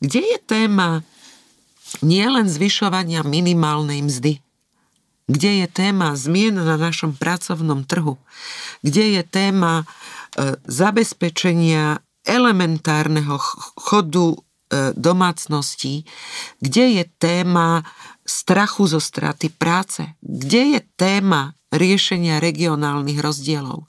[0.00, 1.00] Kde je téma
[2.04, 4.32] nielen zvyšovania minimálnej mzdy,
[5.26, 8.14] kde je téma zmien na našom pracovnom trhu,
[8.82, 9.84] kde je téma e,
[10.70, 13.38] zabezpečenia elementárneho
[13.74, 14.38] chodu e,
[14.94, 16.06] domácností,
[16.62, 17.82] kde je téma
[18.26, 23.86] strachu zo straty práce, kde je téma riešenia regionálnych rozdielov,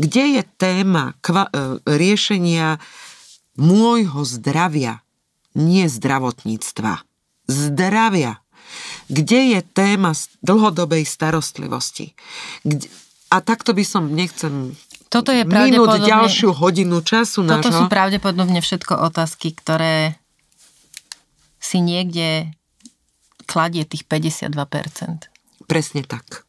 [0.00, 2.80] kde je téma kva- e, riešenia
[3.60, 5.04] môjho zdravia,
[5.54, 7.04] nie zdravotníctva,
[7.48, 8.42] zdravia.
[9.08, 10.12] Kde je téma
[10.44, 12.12] dlhodobej starostlivosti?
[12.66, 12.92] Kde,
[13.32, 14.76] a takto by som, nechcem
[15.08, 17.80] toto je minúť ďalšiu hodinu času Toto nášho.
[17.80, 20.20] sú pravdepodobne všetko otázky, ktoré
[21.56, 22.52] si niekde
[23.48, 24.52] kladie tých 52%.
[25.64, 26.44] Presne tak.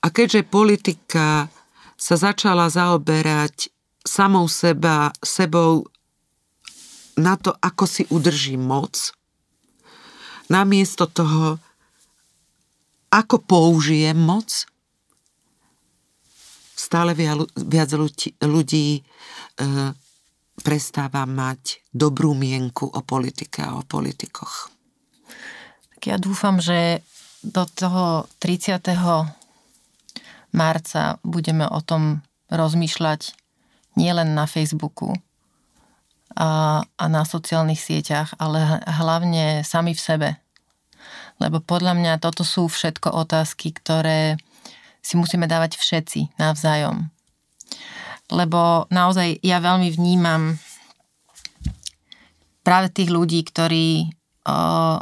[0.00, 1.52] A keďže politika
[2.00, 3.68] sa začala zaoberať
[4.04, 5.84] samou seba, sebou
[7.16, 9.12] na to, ako si udrží moc,
[10.52, 11.58] namiesto toho,
[13.10, 14.68] ako použije moc,
[16.76, 17.16] stále
[17.56, 17.90] viac
[18.44, 19.02] ľudí, e,
[20.60, 24.72] prestáva mať dobrú mienku o politike a o politikoch.
[25.96, 27.00] Tak ja dúfam, že
[27.40, 28.80] do toho 30.
[30.52, 33.36] marca budeme o tom rozmýšľať
[33.96, 35.16] nielen na Facebooku,
[36.36, 40.28] a, a na sociálnych sieťach, ale hlavne sami v sebe.
[41.40, 44.36] Lebo podľa mňa toto sú všetko otázky, ktoré
[45.00, 47.08] si musíme dávať všetci navzájom.
[48.28, 50.58] Lebo naozaj ja veľmi vnímam
[52.66, 54.10] práve tých ľudí, ktorí
[54.42, 54.98] o,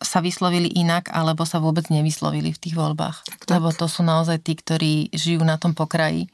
[0.00, 3.24] sa vyslovili inak, alebo sa vôbec nevyslovili v tých voľbách.
[3.24, 3.56] Tak, tak.
[3.56, 6.28] Lebo to sú naozaj tí, ktorí žijú na tom pokraji,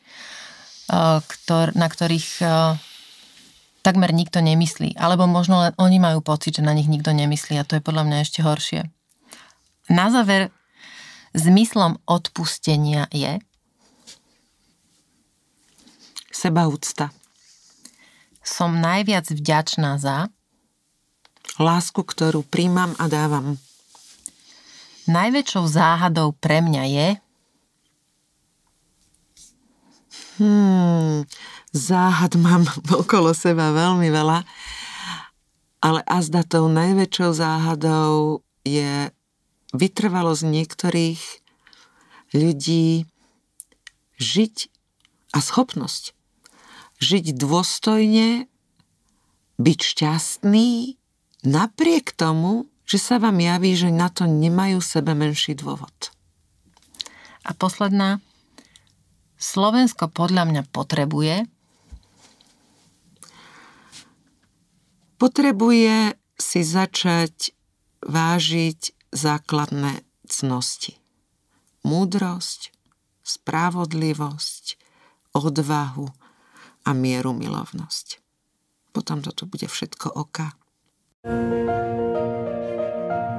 [0.90, 2.74] o, ktor, na ktorých o,
[3.86, 4.98] takmer nikto nemyslí.
[4.98, 8.02] Alebo možno len oni majú pocit, že na nich nikto nemyslí a to je podľa
[8.02, 8.90] mňa ešte horšie.
[9.86, 10.50] Na záver,
[11.38, 13.38] zmyslom odpustenia je?
[16.34, 17.14] Sebaúcta.
[18.42, 20.26] Som najviac vďačná za?
[21.62, 23.54] Lásku, ktorú príjmam a dávam.
[25.06, 27.08] Najväčšou záhadou pre mňa je?
[30.36, 31.24] Hmm,
[31.77, 32.65] záhad mám
[33.05, 34.43] okolo seba veľmi veľa,
[35.85, 39.12] ale azda tou najväčšou záhadou je
[39.77, 41.23] vytrvalosť niektorých
[42.35, 43.07] ľudí
[44.16, 44.57] žiť
[45.36, 46.16] a schopnosť
[46.97, 48.48] žiť dôstojne,
[49.61, 50.97] byť šťastný,
[51.44, 56.12] napriek tomu, že sa vám javí, že na to nemajú sebe menší dôvod.
[57.44, 58.23] A posledná.
[59.36, 61.44] Slovensko podľa mňa potrebuje
[65.16, 67.56] potrebuje si začať
[68.05, 71.01] vážiť základné cnosti.
[71.82, 72.74] Múdrosť,
[73.24, 74.64] spravodlivosť,
[75.32, 76.06] odvahu
[76.86, 78.20] a mieru milovnosť.
[78.93, 80.52] Potom toto bude všetko oka.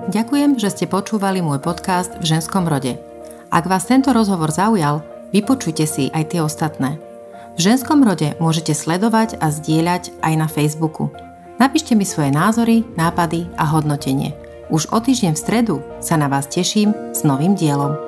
[0.08, 2.96] Ďakujem, že ste počúvali môj podcast v ženskom rode.
[3.52, 5.04] Ak vás tento rozhovor zaujal,
[5.36, 7.00] vypočujte si aj tie ostatné.
[7.58, 11.12] V ženskom rode môžete sledovať a zdieľať aj na Facebooku–
[11.58, 14.38] Napíšte mi svoje názory, nápady a hodnotenie.
[14.70, 18.07] Už o týždeň v stredu sa na vás teším s novým dielom.